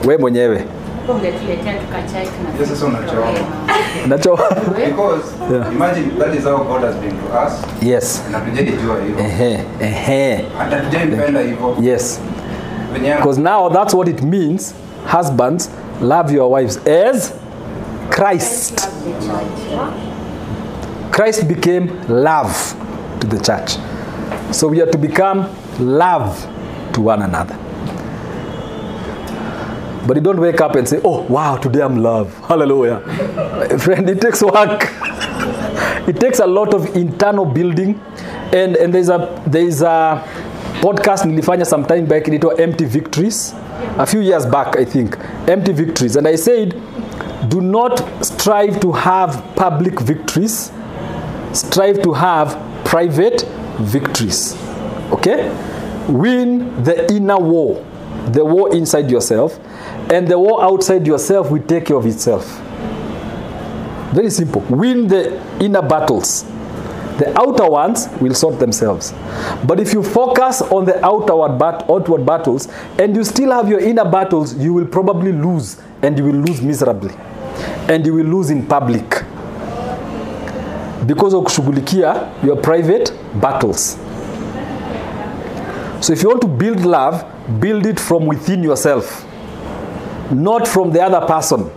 [0.05, 0.80] We mwenyewe.
[1.09, 3.27] Ungetuletea tukachai tuna- Sasa unachoa.
[4.07, 4.39] Nacho.
[4.85, 5.23] Because
[5.53, 5.73] Yeah.
[5.73, 7.53] imagine that is how God has been to us.
[7.81, 8.21] yes.
[8.31, 9.25] Na tujaijua hivyo.
[9.25, 9.59] Ehe.
[9.81, 10.45] Ehe.
[10.57, 11.75] Hata tujaipenda hivyo.
[11.81, 12.19] Yes.
[13.17, 14.75] Because now that's what it means.
[15.17, 15.69] Husbands,
[16.01, 17.33] love your wives as
[18.09, 18.87] Christ.
[21.11, 22.53] Christ became love
[23.19, 23.77] to the church.
[24.51, 25.45] So we are to become
[25.79, 26.29] love
[26.93, 27.55] to one another.
[30.07, 32.35] But you don't wake up and say, oh, wow, today I'm love.
[32.47, 32.99] Hallelujah.
[33.79, 34.87] Friend, it takes work.
[36.07, 38.01] it takes a lot of internal building.
[38.51, 40.23] And, and there's, a, there's a
[40.81, 43.53] podcast nilifanya some time back inaitwa Empty Victories.
[43.97, 45.17] A few years back, I think.
[45.47, 46.15] Empty Victories.
[46.15, 46.71] And I said,
[47.49, 50.71] do not strive to have public victories.
[51.53, 53.43] Strive to have private
[53.79, 54.55] victories.
[55.11, 55.49] Okay?
[56.07, 57.85] Win the inner war,
[58.29, 59.59] the war inside yourself,
[60.11, 62.45] and the war outside yourself will take care of itself.
[64.13, 64.61] Very simple.
[64.69, 66.43] Win the inner battles.
[67.17, 69.13] The outer ones will sort themselves.
[69.65, 72.67] But if you focus on the outward, bat- outward battles
[72.99, 76.61] and you still have your inner battles, you will probably lose and you will lose
[76.61, 77.13] miserably.
[77.87, 79.23] And you will lose in public.
[81.05, 83.97] Because of kushughulikia your private battles.
[86.01, 87.23] So if you want to build love,
[87.59, 89.25] build it from within yourself,
[90.31, 91.69] not from the other person.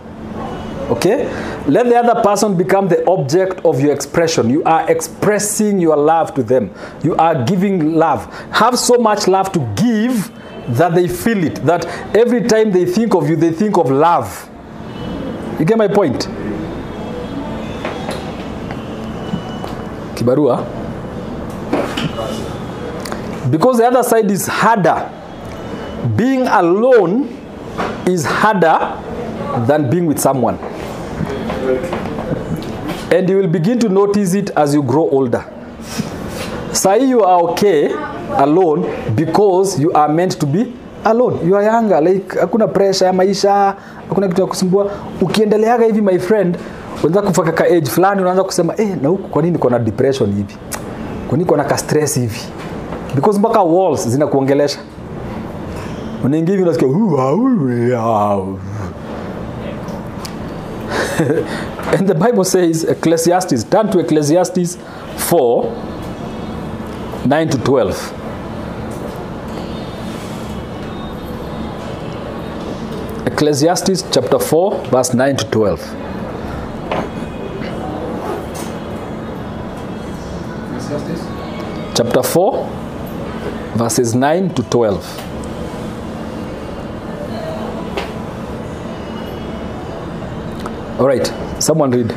[0.89, 1.25] Okay?
[1.67, 4.49] Let the other person become the object of your expression.
[4.49, 6.71] You are expressing your love to them.
[7.03, 8.31] You are giving love.
[8.51, 10.31] Have so much love to give
[10.77, 11.55] that they feel it.
[11.65, 11.85] That
[12.15, 14.49] every time they think of you, they think of love.
[15.59, 16.27] You get my point?
[20.15, 20.63] Kibarua?
[23.49, 25.11] Because the other side is harder.
[26.15, 27.44] Being alone
[28.05, 28.79] is harder
[29.67, 30.57] than being with someone.
[33.11, 35.43] And you will begin to notice it as you grow older.
[36.73, 37.91] Say you are okay
[38.37, 40.73] alone because you are meant to be
[41.05, 41.45] alone.
[41.47, 43.75] You are younger, like hakuna pressure ya maisha,
[44.09, 44.91] hakuna kitu ya kusumbua.
[45.21, 46.57] Ukiendeleaga hivi my friend,
[47.03, 50.57] unaanza kufika ka age fulani unaanza kusema eh, na huku kwa nini kuna depression hivi?
[51.27, 52.39] Kwa nini kuna ka stress hivi?
[53.15, 54.79] Because mpaka walls zinakuongelesha
[56.25, 56.87] unaingia hivi unasikia
[61.97, 64.77] and the bible says ecclesiastes turn to ecclesiastes
[65.17, 65.65] 4
[67.25, 67.95] 9 to 12
[73.25, 75.79] ecclesiastes chapter 4 verse 9 to 12
[81.93, 82.65] chapter 4
[83.75, 85.24] verses 9 to 12
[90.99, 91.27] all right
[91.59, 92.11] someone read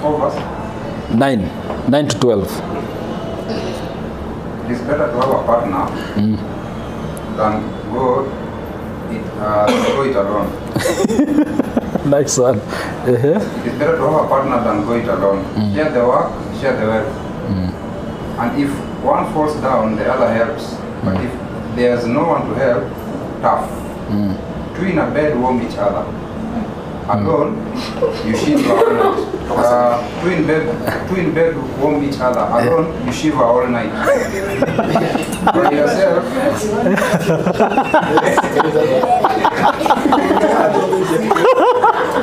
[0.00, 0.30] Four
[1.14, 2.42] 9 9 to 12
[4.66, 5.86] It is better to have a partner
[7.36, 7.62] than
[7.92, 8.26] go
[9.10, 10.50] it, uh, go it alone.
[12.10, 13.38] nice one uh-huh.
[13.38, 15.44] It is better to have a partner than go it alone.
[15.74, 17.14] Share the work, share the wealth.
[18.38, 18.70] And if
[19.04, 20.74] one falls down, the other helps.
[21.04, 21.32] But if
[21.76, 22.84] there's no one to help,
[23.40, 23.75] tough.
[24.06, 26.04] Two in a bed warm each other.
[27.08, 27.54] Alone,
[28.26, 29.18] you shiver all night.
[29.48, 32.40] Uh, two in bed, two in bed warm each other.
[32.40, 33.90] Alone, you shiver all night.
[35.54, 36.24] By yourself,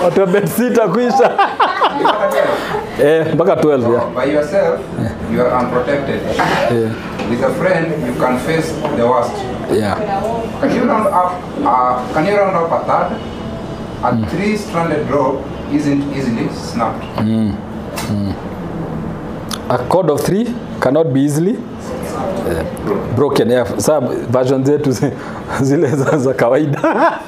[0.04, 1.32] watu bed sita kuisha
[3.04, 4.10] eh, mpaka 12 yeah.
[4.16, 4.80] by yourself,
[5.34, 6.20] you are unprotected.
[7.30, 9.34] With a friend, you can face the worst.
[9.72, 9.96] Yeah.
[10.60, 11.32] Can you round up?
[11.66, 13.10] Uh, can you round up a third?
[14.04, 17.04] A three-stranded rope isn't easily snapped.
[19.70, 20.46] a cord of three
[20.82, 23.14] cannot be easily yeah.
[23.16, 23.64] broken yeah.
[23.78, 25.12] Sa version zetu zi-
[25.64, 26.80] zile za kawaida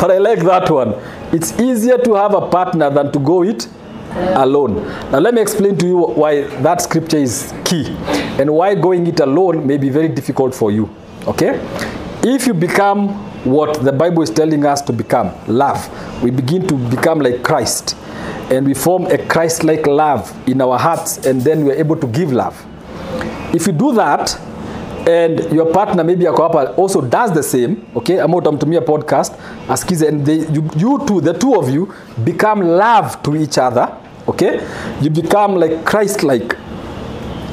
[0.00, 0.94] but I like that one
[1.32, 3.68] it's easier to have a partner than to go it
[4.34, 4.74] alone
[5.12, 7.96] now let me explain to you why that scripture is key
[8.40, 10.88] and why going it alone may be very difficult for you
[11.26, 11.52] okay
[12.24, 13.08] if you become
[13.44, 15.88] what the bible is telling us to become love
[16.22, 17.96] we begin to become like christ
[18.50, 22.06] and we form a Christ-like love in our hearts, and then we are able to
[22.08, 22.58] give love.
[23.54, 24.38] If you do that,
[25.06, 29.32] and your partner maybe ako hapa also does the same, okay, ama utamtumia podcast
[29.66, 31.92] askize and they, you, you two, the two of you,
[32.24, 33.88] become love to each other,
[34.28, 34.60] okay,
[35.00, 36.56] you become like Christ-like.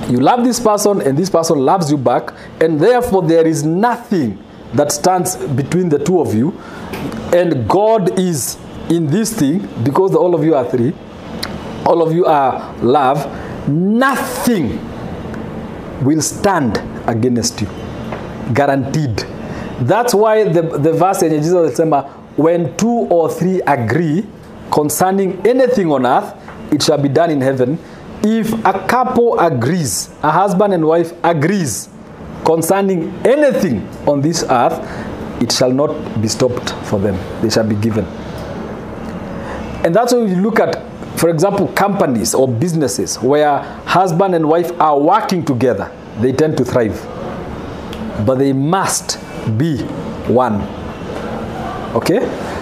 [0.10, 4.41] You love this person, and this person loves you back, and therefore there is nothing
[4.74, 6.58] that stands between the two of you,
[7.34, 8.58] and God is
[8.89, 10.93] in this thing because all of you are three,
[11.86, 13.26] all of you are love,
[13.68, 14.80] nothing
[16.03, 16.78] will stand
[17.08, 17.68] against you.
[18.53, 19.18] Guaranteed.
[19.82, 24.26] That's why the, the verse in Jesus alisema when two or three agree
[24.72, 26.34] concerning anything on earth,
[26.72, 27.78] it shall be done in heaven.
[28.30, 31.88] If a couple agrees, a husband and wife agrees
[32.43, 34.78] concerning anything on this earth,
[35.41, 37.15] it shall not be stopped for them.
[37.41, 38.03] They shall be given.
[39.86, 40.75] And that's why you look at,
[41.17, 46.65] for example, companies or businesses where husband and wife are working together, they tend to
[46.65, 47.01] thrive.
[48.25, 49.19] But they must
[49.57, 49.84] be
[50.28, 50.61] one.
[51.95, 52.19] Okay?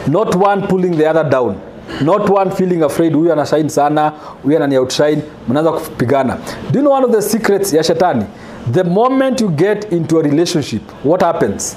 [0.07, 1.59] Not one pulling the other down.
[2.01, 4.13] Not one feeling afraid huyu anashine sana,
[4.43, 6.37] huyu anani outshine, mnaanza kupigana.
[6.71, 8.25] Do you know one of the secrets ya shetani?
[8.71, 11.75] The moment you get into a relationship, what happens?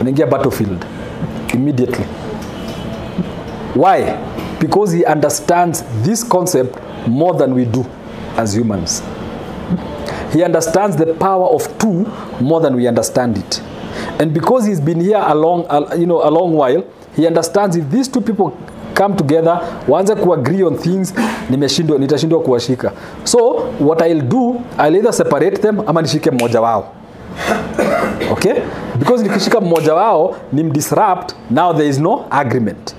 [0.00, 0.84] Unaingia battlefield
[1.54, 2.04] immediately.
[3.74, 4.16] Why?
[4.60, 7.84] Because he understands this concept more than we do
[8.36, 9.02] as humans.
[10.32, 12.06] He understands the power of two
[12.40, 13.62] more than we understand it.
[14.18, 15.66] And because he's been here a long,
[15.98, 16.84] you know, a long while,
[17.16, 18.50] he understands if these two people
[18.94, 21.14] come together waanze kuagree on things
[21.50, 22.92] nimeshindwa nitashindwa kuwashika
[23.24, 24.56] so what i'll do
[24.86, 26.84] i'll either separate them ama nishike mmoja wao
[28.32, 28.52] okay
[28.98, 32.94] because nikishika mmoja wao ni mdisrupt now there is no agreement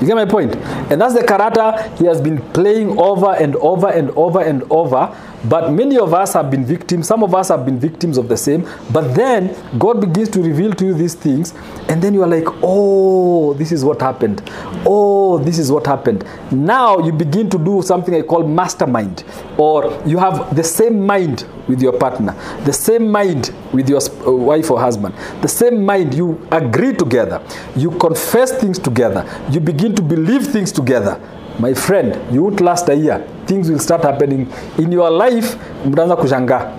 [0.00, 0.54] You get my point?
[0.92, 5.08] And that's the karata he has been playing over and over and over and over.
[5.48, 7.06] But many of us have been victims.
[7.06, 8.68] Some of us have been victims of the same.
[8.92, 11.54] But then God begins to reveal to you these things.
[11.88, 14.42] And then you are like, oh, this is what happened.
[14.84, 16.24] Oh, this is what happened.
[16.50, 19.24] Now you begin to do something I call mastermind.
[19.56, 22.32] Or you have the same mind with your partner,
[22.64, 26.14] the same mind with your uh, wife or husband, the same mind.
[26.14, 27.42] You agree together.
[27.76, 29.28] You confess things together.
[29.50, 31.20] You begin to believe things together.
[31.58, 33.18] My friend, you won't last a year.
[33.46, 34.48] Things will start happening.
[34.78, 35.56] In your life.
[35.86, 36.70] Mtaanza kushangaa.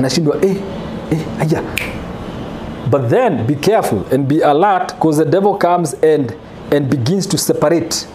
[0.00, 0.56] Nashindwa eh,
[1.12, 1.62] eh, aya.
[2.90, 6.34] But then be careful and be alert because the devil comes and
[6.70, 8.06] and begins to separate.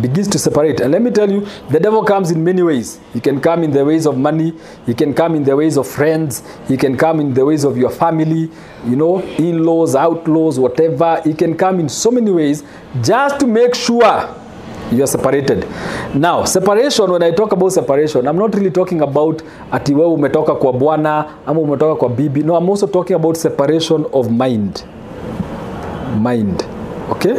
[0.00, 0.80] Begins to separate.
[0.80, 2.98] And let me tell you the devil comes in many ways.
[3.12, 4.52] He can come in the ways of money.
[4.86, 6.42] He can come in the ways of friends.
[6.68, 8.50] He can come in the ways of your family.
[8.86, 11.20] You know in-laws outlaws whatever.
[11.22, 12.64] He can come in so many ways
[13.02, 14.34] just to make sure
[14.92, 15.66] you are separated.
[16.14, 20.54] Now separation when i talk about separation i'm not really talking about ati wewe umetoka
[20.54, 22.42] kwa bwana ama umetoka kwa bibi.
[22.42, 24.84] No i'm also talking about separation of mind.
[26.22, 26.64] Mind
[27.10, 27.34] okay?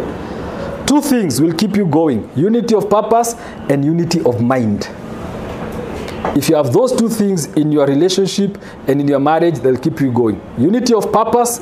[0.85, 3.35] Two things will keep you going unity of purpose
[3.69, 4.87] and unity of mind.
[6.35, 10.01] If you have those two things in your relationship and in your marriage they'll keep
[10.01, 10.39] you going.
[10.57, 11.61] Unity of purpose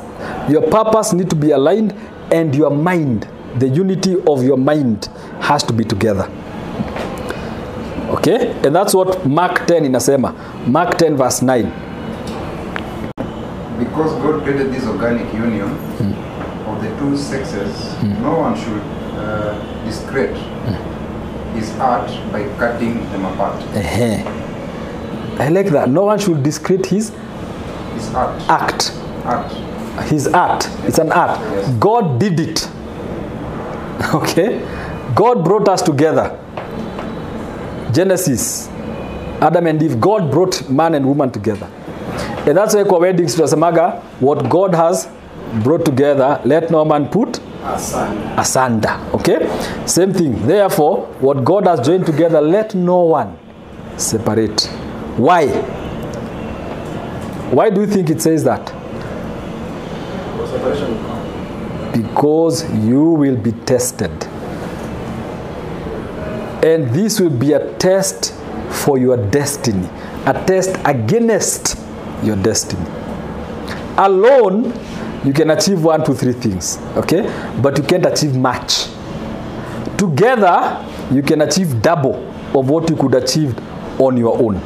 [0.49, 1.93] your purpose need to be aligned
[2.31, 3.27] and your mind
[3.59, 5.05] the unity of your mind
[5.39, 6.29] has to be together.
[8.09, 8.51] Okay?
[8.63, 10.33] And that's what mark 10 in inasema.
[10.67, 11.63] Mark 10 verse 9
[13.79, 16.69] Because God created this organic union hmm.
[16.69, 18.21] of the two sexes, hmm.
[18.21, 18.81] no one should
[19.17, 21.57] uh, discredit hmm.
[21.57, 23.61] his art by cutting them apart.
[23.75, 24.23] Ehe.
[25.39, 25.89] i like that.
[25.89, 27.09] No one should discredit his
[27.93, 28.41] His art.
[28.49, 28.91] act.
[29.25, 29.51] Art.
[30.09, 30.67] his art.
[30.83, 31.39] It's an art.
[31.79, 32.69] God did it
[34.13, 34.59] okay?
[35.15, 36.37] God brought us together.
[37.91, 38.67] Genesis.
[39.41, 41.67] Adam and eve god brought man and woman together.
[42.47, 45.07] And that's why kwa weddings tunasemaga what god has
[45.63, 47.39] brought together let no man put
[48.37, 48.99] asunder.
[49.13, 49.47] okay?
[49.85, 50.47] Same thing.
[50.47, 53.37] Therefore what god has joined together let no one
[53.97, 54.65] separate.
[55.17, 55.47] Why?
[57.51, 58.73] Why do you think it says that
[61.95, 64.11] because you will be tested.
[66.63, 68.33] And this will be a test
[68.69, 69.87] for your destiny,
[70.25, 71.79] a test against
[72.21, 72.85] your destiny.
[73.97, 74.73] Alone,
[75.23, 77.23] you can achieve one, two, three things, okay?
[77.61, 78.87] But you can't achieve much.
[79.97, 82.15] Together, you can achieve double
[82.57, 83.57] of what you could achieve
[83.99, 84.57] on your own.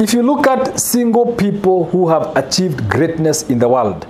[0.00, 4.06] If you look at single people who have achieved greatness in the world,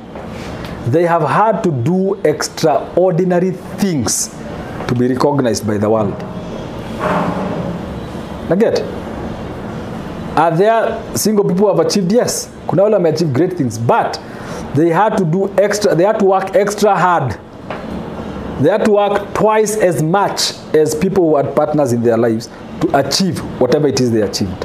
[0.88, 4.28] they have had to do extraordinary things
[4.88, 6.14] to be recognized by the world.
[8.48, 8.82] Naget?
[10.36, 12.10] Are there single people who have achieved?
[12.10, 12.50] Yes.
[12.68, 14.20] Kuna wale wameachieve great things, but
[14.74, 17.38] they had to do extra, they had to work extra hard.
[18.60, 22.48] They had to work twice as much as people who had partners in their lives
[22.80, 24.64] to achieve whatever it is they achieved.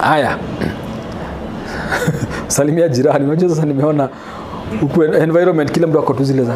[0.00, 0.38] Haya.
[2.48, 3.24] Salimia jirani.
[3.24, 4.08] Unajua sasa nimeona
[4.80, 6.54] huku environment kila mtu ako tu zile za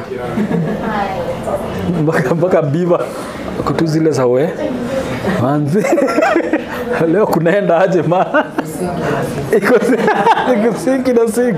[2.03, 3.01] mpaka mpaka biva
[3.61, 4.51] ako tu zile za we.
[5.43, 5.84] Manzi
[7.12, 8.45] leo kunaenda aje ma?
[9.57, 9.74] Iko
[10.55, 11.57] iko sinki na sink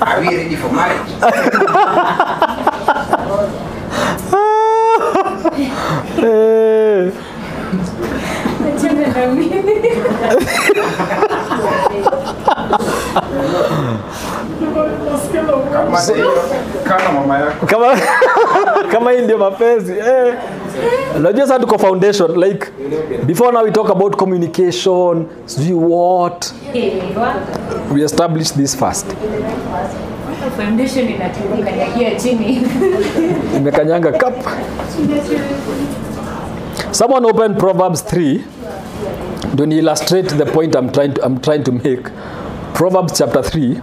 [0.00, 1.10] Are we ready for marriage?
[15.72, 16.32] Kama hiyo,
[16.84, 17.66] kana mama yako.
[17.66, 17.86] kama
[18.92, 20.34] kama hii ndio mapenzi eh.
[21.16, 22.66] Unajua sasa tuko foundation like
[23.22, 26.52] before now we talk about communication sijui what
[27.94, 29.06] we establish this first
[30.56, 31.06] Foundation
[32.18, 32.66] chini.
[33.56, 34.34] imekanyanga kap
[36.90, 38.40] someone open proverbs 3
[39.54, 42.02] ndio illustrate the point I'm trying to, I'm trying to make
[42.74, 43.80] proverbs chapter 3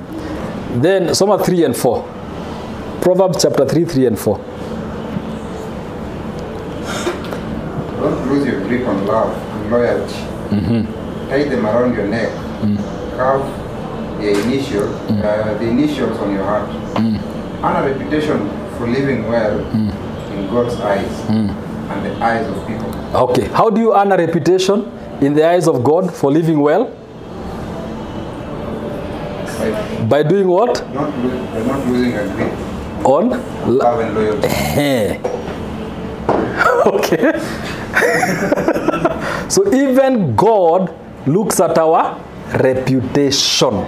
[0.81, 2.03] then soma 3 and 4
[3.01, 4.57] proverbs chapter 3 3 and 4
[7.99, 10.13] Don't lose your grip on love and loyalty.
[10.53, 11.29] Mm-hmm.
[11.29, 12.29] Tie them around your neck.
[12.61, 12.77] Mm.
[13.17, 13.41] Carve
[14.21, 15.23] the initial, mm.
[15.23, 16.69] uh, the initials on your heart.
[16.95, 17.17] Mm.
[17.63, 22.93] Earn a reputation for living well in God's eyes and the eyes of people.
[23.15, 23.47] Okay.
[23.47, 24.85] How do you earn a reputation
[25.19, 26.93] in the eyes of God for living well?
[29.59, 30.83] By By doing what?
[30.93, 33.29] not, by not losing a grip, On?
[33.77, 34.47] love and loyalty.
[34.47, 35.17] Eh.
[36.85, 37.31] okay.
[39.49, 40.93] so even God
[41.27, 42.19] looks at our
[42.53, 43.85] reputation.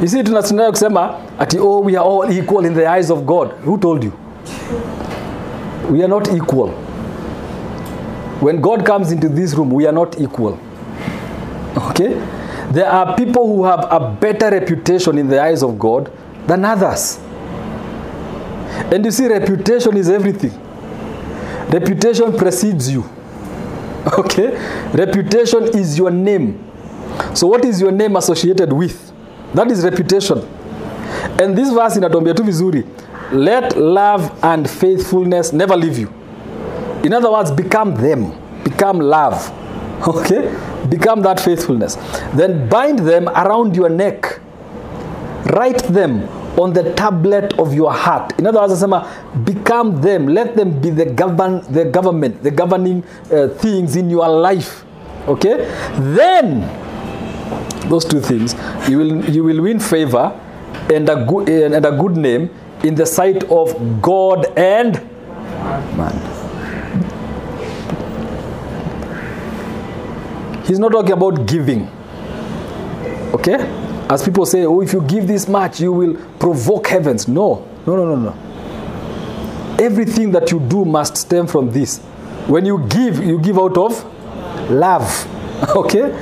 [0.00, 3.50] You see, tunataka kusema ati oh we are all equal in the eyes of God.
[3.64, 4.12] Who told you?
[5.90, 6.68] We are not equal.
[8.40, 10.58] When God comes into this room, we are not equal.
[11.76, 12.16] Okay?
[12.70, 16.12] There are people who have a better reputation in the eyes of God
[16.46, 17.18] than others.
[18.92, 20.52] And you see, reputation is everything.
[21.70, 23.04] Reputation precedes you.
[24.18, 24.50] Okay?
[24.94, 26.64] Reputation is your name.
[27.34, 29.12] So, what is your name associated with?
[29.54, 30.38] That is reputation.
[31.40, 32.84] And this verse inatuambia tu vizuri,
[33.32, 36.12] let love and faithfulness never leave you.
[37.04, 38.32] In other words, become them,
[38.64, 39.52] become love.
[40.06, 40.48] Okay?
[40.88, 41.96] Become that faithfulness.
[42.34, 44.40] Then bind them around your neck.
[45.54, 48.38] Write them on the tablet of your heart.
[48.38, 48.82] In other words,
[49.44, 50.26] become them.
[50.26, 54.84] Let them be the govern the government, the governing uh, things in your life.
[55.28, 55.56] Okay?
[56.14, 56.60] Then
[57.88, 58.54] those two things,
[58.88, 60.38] you will you will win favor
[60.92, 62.50] and a good and a good name
[62.82, 64.94] in the sight of God and
[65.96, 66.37] man.
[70.68, 71.88] He's not talking about giving.
[73.34, 73.56] Okay?
[74.08, 77.28] As people say, oh, if you give this much, you will provoke heavens.
[77.28, 79.76] No, no, no, no, no.
[79.78, 81.98] Everything that you do must stem from this.
[82.46, 85.34] When you give, you give out of love.
[85.74, 86.12] Okay?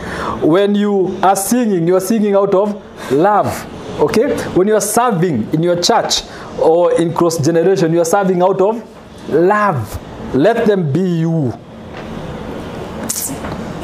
[0.41, 2.73] When you are singing, you are singing out of
[3.13, 3.53] love.
[4.01, 4.35] Okay?
[4.55, 6.23] When you are serving in your church
[6.59, 8.83] or in cross generation, you are serving out of
[9.29, 10.35] love.
[10.35, 11.53] Let them be you.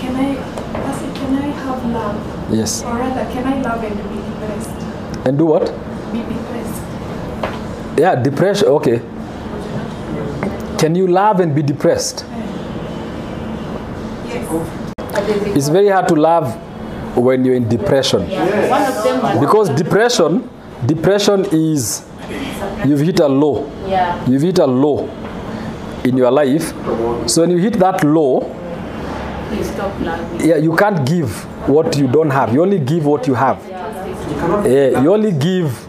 [0.01, 0.37] Can I,
[0.73, 2.42] Pastor, can I have love?
[2.53, 2.83] Yes.
[2.85, 5.27] Or rather, can I love and be depressed?
[5.27, 5.67] And do what?
[6.13, 7.99] Be depressed.
[7.99, 8.69] Yeah, depression.
[8.69, 8.99] Okay.
[10.79, 12.25] Can you love and be depressed?
[14.27, 15.57] Yes.
[15.57, 16.55] It's very hard to love
[17.17, 18.29] when you're in depression.
[18.29, 18.69] Yeah.
[18.71, 20.49] One of them Because depression,
[20.87, 22.05] depression is
[22.85, 23.71] you've hit a low.
[23.87, 24.25] yeah.
[24.29, 25.09] You've hit a low
[26.05, 26.73] in your life.
[27.29, 28.41] So when you hit that low,
[30.01, 30.41] loving.
[30.49, 32.53] yeah, you can't give what you don't have.
[32.53, 33.59] You only give what you have.
[34.67, 35.89] Yeah, you only give.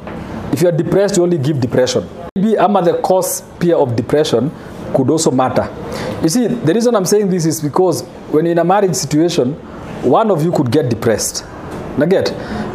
[0.51, 2.07] If you're depressed, you only give depression.
[2.35, 4.51] Maybe ama the cause peer of depression
[4.93, 5.67] could also matter.
[6.21, 9.53] You see, the reason I'm saying this is because when in a marriage situation,
[10.03, 11.45] one of you could get depressed.
[11.97, 12.25] Now get,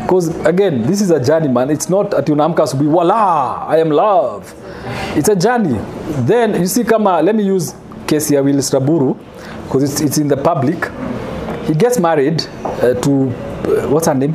[0.03, 1.71] because again, this is a journey, man.
[1.71, 4.55] It's not at unaamka asubuhi, voila, I am love.
[5.17, 5.79] It's a journey.
[6.27, 7.75] Then you see, kama let me use
[8.07, 9.17] case ya Willis Raburu,
[9.65, 10.91] because it's, it's in the public.
[11.69, 14.33] He gets married uh, to uh, what's her name?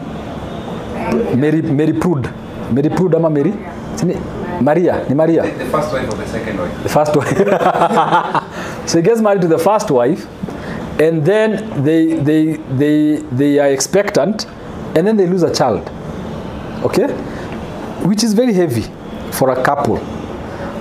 [1.36, 2.30] Mary Mary Prude.
[2.72, 3.52] Mary Prude ama Mary?
[3.96, 4.14] Sini
[4.62, 5.42] Maria, ni Maria.
[5.42, 6.84] The first wife of the second wife.
[6.84, 8.88] The first wife.
[8.88, 10.28] so he gets married to the first wife,
[11.02, 14.46] and then they they they they are expectant,
[14.96, 15.90] and then they lose a child.
[16.86, 17.08] Okay,
[18.06, 18.86] which is very heavy
[19.32, 19.98] for a couple.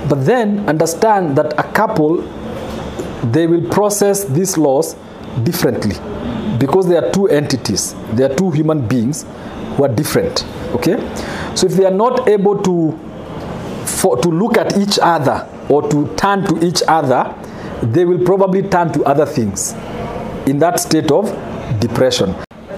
[0.06, 2.20] But then understand that a couple
[3.24, 4.96] they will process this loss
[5.44, 5.96] differently
[6.58, 7.94] because they are two entities.
[8.12, 9.24] They are two human beings
[9.76, 10.44] who are different.
[10.74, 10.96] Okay,
[11.54, 12.98] so if they are not able to
[13.86, 17.34] for to look at each other or to turn to each other,
[17.82, 19.72] they will probably turn to other things
[20.46, 21.26] in that state of
[21.80, 22.34] depression.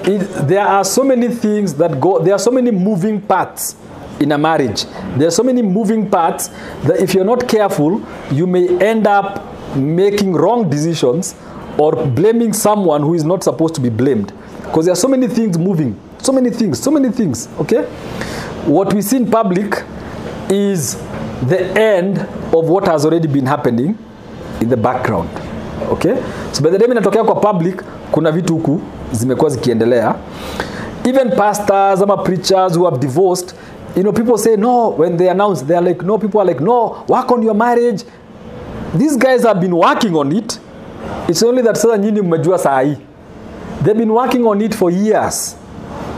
[0.06, 3.76] It, there are so many things that go, there are so many moving parts
[4.20, 4.84] in a marriage.
[5.16, 6.48] There are so many moving parts
[6.84, 11.34] that if you're not careful, you may end up making wrong decisions
[11.78, 14.32] or blaming someone who is not supposed to be blamed.
[14.62, 17.82] Because there are so many things moving, so many things, so many things, okay?
[18.66, 19.82] What we see in public
[20.48, 20.96] is
[21.48, 22.18] the end
[22.54, 23.98] of what has already been happening
[24.60, 25.28] in the background.
[25.90, 26.14] Okay?
[26.52, 28.80] So by the time inatokea kwa public kuna vitu huku
[29.12, 30.14] zimekuwa zikiendelea.
[31.04, 33.54] Even pastors ama preachers who have divorced
[33.96, 36.64] you know people say no when they announce they are like no people are like
[36.64, 38.04] no work on your marriage.
[38.98, 40.58] These guys have been working on it
[41.28, 42.96] it's only that sasa nyinyi mmejua saa hii.
[43.84, 45.56] They've been working on it for years.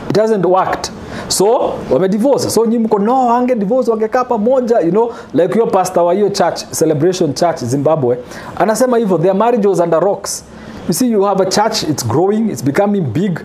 [0.09, 0.91] It hasn't worked.
[1.27, 2.49] So wamedivorce.
[2.49, 6.29] So nyinyi mko no ange divorce wangekaa pamoja you know like your pastor wa hiyo
[6.29, 8.17] church celebration church zimbabwe
[8.55, 10.43] anasema hivyo their marriage was under rocks.
[10.87, 13.39] You see you have a church it's growing it's becoming big.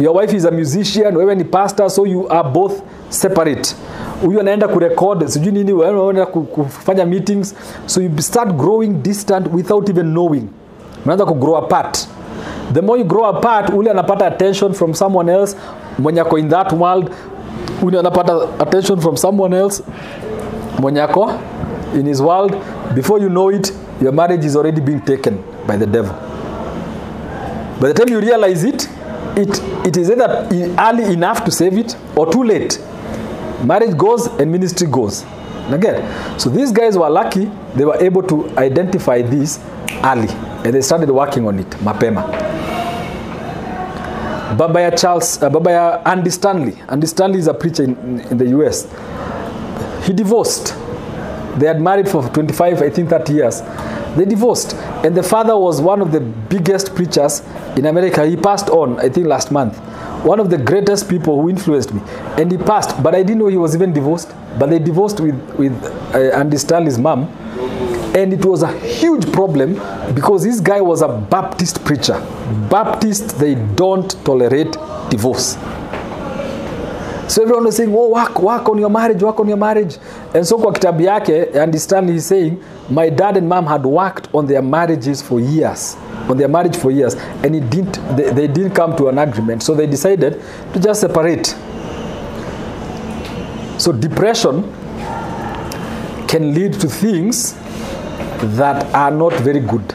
[0.00, 2.72] Your wife is a musician wewe ni pastor so you are both
[3.08, 3.76] separate.
[4.24, 7.54] Huyu anaenda kurekod sijui nini wewe unaenda kufanya meetings.
[7.86, 10.48] So you start growing distant without even knowing
[11.04, 12.08] mnaanza kugrow apart.
[12.72, 15.56] The more you grow apart ule anapata attention from someone else.
[15.98, 17.10] Mwenye ako in that world
[17.82, 19.82] ule anapata attention from someone else.
[20.80, 21.30] Mwenye ako
[21.94, 22.54] in his world
[22.94, 26.14] before you know it your marriage is already being taken by the devil.
[27.80, 28.88] By the time you realize it
[29.36, 30.48] it, it is either
[30.78, 32.78] early enough to save it or too late.
[33.64, 35.24] Marriage goes and ministry goes.
[35.70, 36.02] Again
[36.38, 39.60] so these guys were lucky they were able to identify this
[40.04, 40.28] early
[40.64, 42.22] and they started working on it mapema.
[44.56, 46.76] Baba ya charles uh, baba ya andy stanley.
[46.88, 48.86] Andy stanley is a preacher in, in the us
[50.06, 50.74] he divorced.
[51.58, 53.60] They had married for 25 i think 30 years.
[54.16, 54.74] They divorced.
[55.04, 57.40] And the father was one of the biggest preachers
[57.76, 58.26] in america.
[58.26, 59.76] He passed on i think last month.
[60.24, 62.00] One of the greatest people who influenced me.
[62.36, 64.32] And he passed but i didn't know he was even divorced.
[64.58, 65.72] But they divorced with, with
[66.14, 67.28] uh, andy stanley's mom
[68.14, 69.74] and it was a huge problem
[70.14, 72.18] because this guy was a baptist preacher.
[72.70, 74.72] Baptists they don't tolerate
[75.10, 75.56] divorce.
[77.28, 79.96] So everyone was saying oh work, work on your marriage work on your marriage.
[80.34, 84.28] And so kwa kitabu yake Andy Stanley he's saying my dad and mom had worked
[84.34, 85.96] on their marriages for years
[86.28, 89.62] on their marriage for years and it didn't they, they didn't come to an agreement.
[89.62, 90.42] So they decided
[90.74, 91.46] to just separate.
[93.78, 94.62] So depression
[96.28, 97.54] can lead to things
[98.56, 99.94] that are not very good.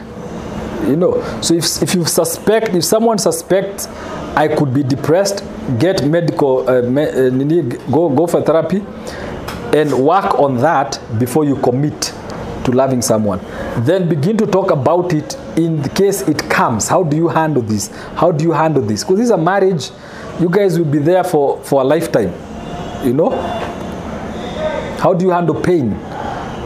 [0.86, 3.88] You know so if, if you suspect if someone suspects
[4.36, 5.44] i could be depressed
[5.78, 8.78] get medical uh, me, uh, go, go for therapy
[9.76, 12.14] and work on that before you commit
[12.64, 13.38] to loving someone.
[13.84, 16.88] Then begin to talk about it in the case it comes.
[16.88, 17.88] How do you handle this?
[18.14, 19.02] How do you handle this?
[19.04, 19.90] Because this is a marriage.
[20.40, 22.32] You guys will be there for for a lifetime
[23.04, 23.30] you know?
[25.00, 25.92] How do you handle pain?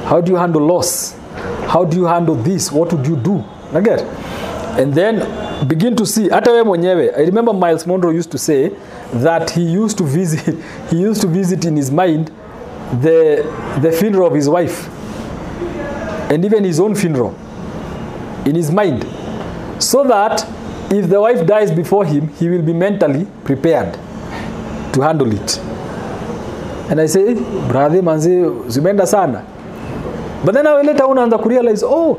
[0.06, 1.14] How do you handle loss
[1.72, 2.72] how do you handle this?
[2.72, 3.44] What would you do?
[3.72, 4.04] Naget
[4.78, 5.20] and then
[5.68, 8.70] begin to see hata wewe mwenyewe i remember miles monroe used to say
[9.22, 10.54] that he used to visit
[10.90, 12.30] he used to visit in his mind
[13.02, 13.44] the
[13.82, 14.88] the funeral of his wife
[16.30, 17.34] and even his own funeral
[18.44, 19.04] in his mind
[19.78, 20.46] so that
[20.90, 23.98] if the wife dies before him he will be mentally prepared
[24.92, 25.60] to handle it.
[26.90, 29.42] And i say brathe brother manzi zimeenda sana
[30.44, 32.18] but then I later unaanza kurealize oh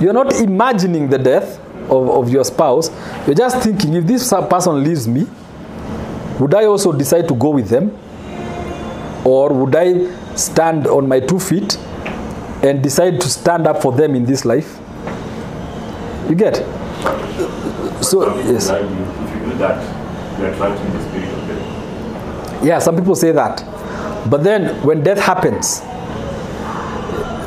[0.00, 1.58] you're not imagining the death
[1.90, 2.90] of, of your spouse.
[3.26, 5.26] You're just thinking if this person leaves me
[6.40, 7.90] would i also decide to go with them?
[9.24, 11.76] Or would i stand on my two feet
[12.64, 14.78] and decide to stand up for them in this life?
[16.28, 16.56] You get?
[18.02, 18.70] So yes.
[18.70, 22.64] If you do that, you are attracting the spirit of death.
[22.64, 23.62] Yeah, some people say that.
[24.28, 25.80] But then when death happens,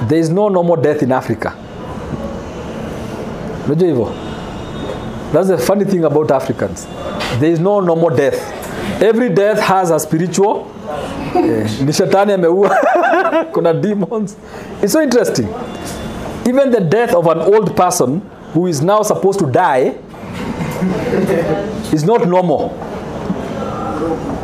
[0.07, 1.53] there is no normal death in Africa.
[3.67, 4.11] Unajua hivyo?
[5.33, 6.87] That's the funny thing about Africans.
[7.39, 8.39] There is no normal death.
[9.01, 10.67] Every death has a spiritual
[11.35, 12.69] eh, ni shetani ameua
[13.53, 14.35] kuna demons.
[14.81, 15.47] It's so interesting.
[16.47, 18.21] Even the death of an old person
[18.53, 19.95] who is now supposed to die
[21.91, 22.69] is not normal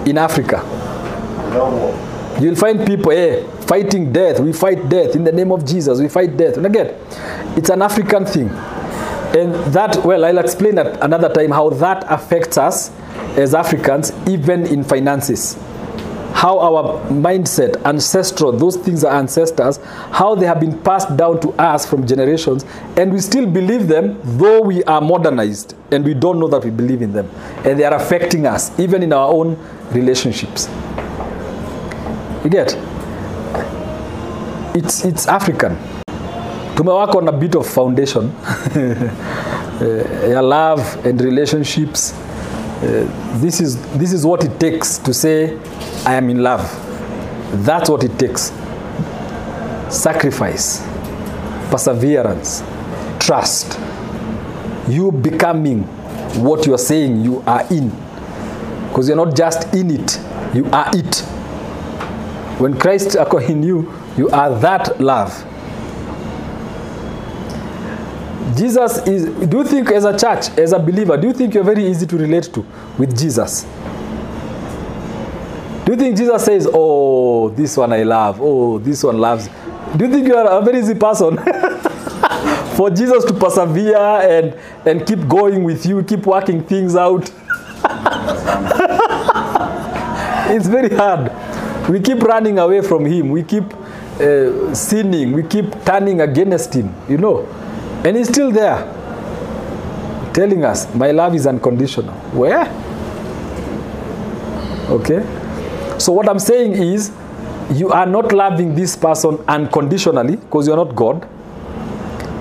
[0.05, 0.63] in Africa.
[2.39, 4.38] You'll find people eh, fighting death.
[4.38, 6.02] We fight death in the name of Jesus.
[6.02, 6.57] We fight death.
[6.57, 6.93] And again,
[7.57, 8.49] it's an African thing.
[8.49, 12.91] And that, well, I'll explain at another time how that affects us
[13.38, 15.57] as Africans, even in finances.
[16.34, 19.77] How our mindset, ancestral, those things are ancestors,
[20.11, 22.65] how they have been passed down to us from generations,
[22.98, 26.72] and we still believe them, though we are modernized and we don't know that we
[26.72, 27.30] believe in them.
[27.64, 29.56] And they are affecting us, even in our own
[29.93, 30.68] relationships.
[32.43, 32.90] You get?
[34.73, 35.76] It's, it's African.
[36.76, 38.30] Tumewaka on a bit of foundation.
[39.81, 42.14] uh, love and relationships.
[42.14, 43.06] Uh,
[43.41, 45.60] this is this is what it takes to say
[46.06, 46.61] I am in love.
[47.65, 48.53] That's what it takes.
[49.89, 50.80] Sacrifice,
[51.69, 52.64] perseverance,
[53.19, 53.77] trust.
[54.88, 55.84] You becoming
[56.41, 57.89] what you are saying you are in.
[58.88, 60.18] Because you're not just in it,
[60.56, 61.19] you are it.
[62.57, 65.31] When Christ ako in you, you are that love.
[68.57, 71.63] Jesus is, do you think as a church, as a believer, do you think you're
[71.63, 72.65] very easy to relate to
[72.97, 73.65] with Jesus?
[75.85, 79.49] Do you think Jesus says, oh, this one I love, oh, this one loves?
[79.95, 81.38] Do you think you are a very easy person?
[82.75, 84.53] For Jesus to persevere and,
[84.85, 87.23] and keep going with you, keep working things out.
[90.51, 91.31] it's very hard.
[91.89, 93.29] We keep running away from Him.
[93.29, 93.63] We keep
[94.22, 95.34] uh, sinning.
[95.34, 97.45] We keep turning against Him, you know.
[98.06, 98.84] And He's still there,
[100.34, 102.14] telling us, My love is unconditional.
[102.34, 102.68] Where?
[104.89, 105.22] Okay?
[105.99, 107.11] So, what I'm saying is,
[107.73, 111.27] you are not loving this person unconditionally because you're not God.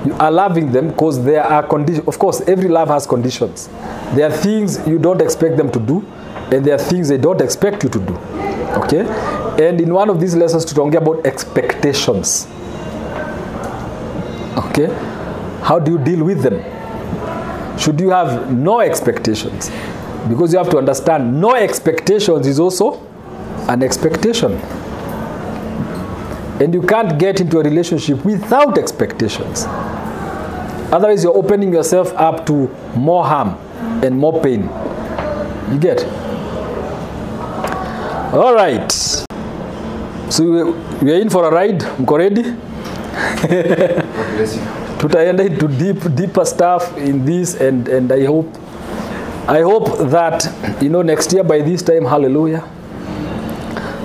[0.04, 2.08] You are loving them because there are conditions.
[2.08, 3.68] Of course, every love has conditions.
[4.14, 6.04] There are things you don't expect them to do,
[6.50, 8.16] and there are things they don't expect you to do.
[8.82, 9.04] Okay?
[9.60, 12.46] And in one of these lessons, to talk about expectations.
[14.56, 14.88] Okay?
[15.62, 16.58] How do you deal with them?
[17.78, 19.70] Should you have no expectations?
[20.30, 23.06] Because you have to understand, no expectations is also
[23.68, 24.52] an expectation.
[26.62, 29.66] And you can't get into a relationship without expectations.
[30.90, 32.66] Otherwise, you're opening yourself up to
[32.96, 33.58] more harm
[34.02, 34.62] and more pain.
[35.70, 36.02] You get?
[38.32, 39.26] All right.
[40.30, 40.44] So
[41.02, 41.80] we- are in for a ride.
[41.98, 42.44] Mko ready?
[44.98, 48.46] Tutaenda into deep, deeper stuff in this and, and I hope
[49.48, 50.46] I hope that
[50.80, 52.62] you know next year by this time hallelujah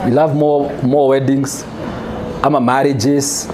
[0.06, 1.66] we'll have more more weddings
[2.44, 3.48] ama marriages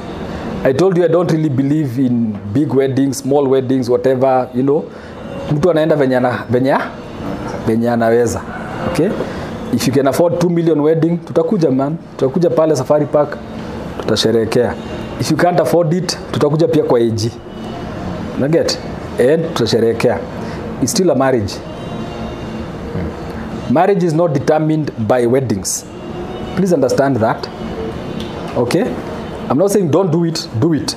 [0.63, 4.85] I told you I don't really believe in big weddings, small weddings, whatever, you know.
[5.51, 6.19] Mtu anaenda venye
[6.49, 6.77] venye
[7.67, 8.41] venye anaweza.
[8.91, 9.09] Okay?
[9.73, 11.97] If you can afford 2 million wedding, tutakuja man.
[12.17, 13.37] Tutakuja pale Safari Park
[14.01, 14.73] tutasherehekea.
[15.19, 17.31] If you can't afford it, tutakuja pia kwa AG.
[18.39, 18.79] Na get?
[19.19, 20.19] And tutasherehekea.
[20.81, 21.53] It's still a marriage.
[23.69, 25.85] Marriage is not determined by weddings.
[26.55, 27.47] Please understand that.
[28.57, 28.83] Okay?
[29.49, 30.95] I'm not saying don't do it, do it.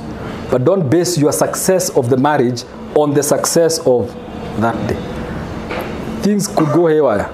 [0.51, 2.65] But don't base your success of the marriage
[2.95, 4.13] on the success of
[4.61, 4.99] that day.
[6.23, 7.29] Things could go haywire.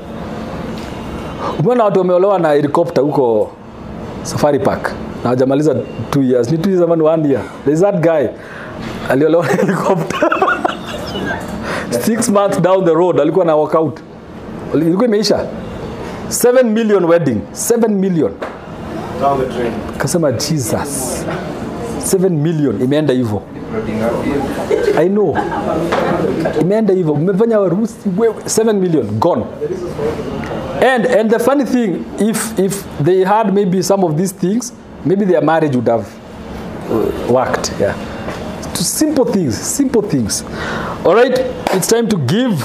[1.58, 3.50] Umeona watu wameolewa na helicopter huko
[4.22, 4.92] Safari Park
[5.24, 5.74] na hajamaliza
[6.10, 6.50] 2 years.
[6.52, 7.42] Ni 2 years ama ni 1 year.
[7.64, 8.26] There's that guy
[9.10, 10.30] aliolewa na helicopter.
[12.06, 14.00] Six months down the road alikuwa na walk out.
[14.74, 15.40] Ilikuwa imeisha.
[16.28, 17.40] 7 million wedding.
[17.52, 18.32] 7 million.
[19.98, 21.24] kasema Jesus
[22.00, 23.42] 7 million imeenda hivyo.
[24.98, 25.36] I know.
[26.60, 27.14] Imeenda hivyo.
[27.14, 29.44] Mmefanya harusi wewe 7 million gone.
[30.80, 34.72] And and the funny thing if if they had maybe some of these things,
[35.04, 36.08] maybe their marriage would have
[36.90, 37.72] uh, worked.
[37.78, 37.94] Yeah.
[38.74, 40.42] To simple things, simple things.
[41.04, 41.38] All right,
[41.72, 42.56] it's time to give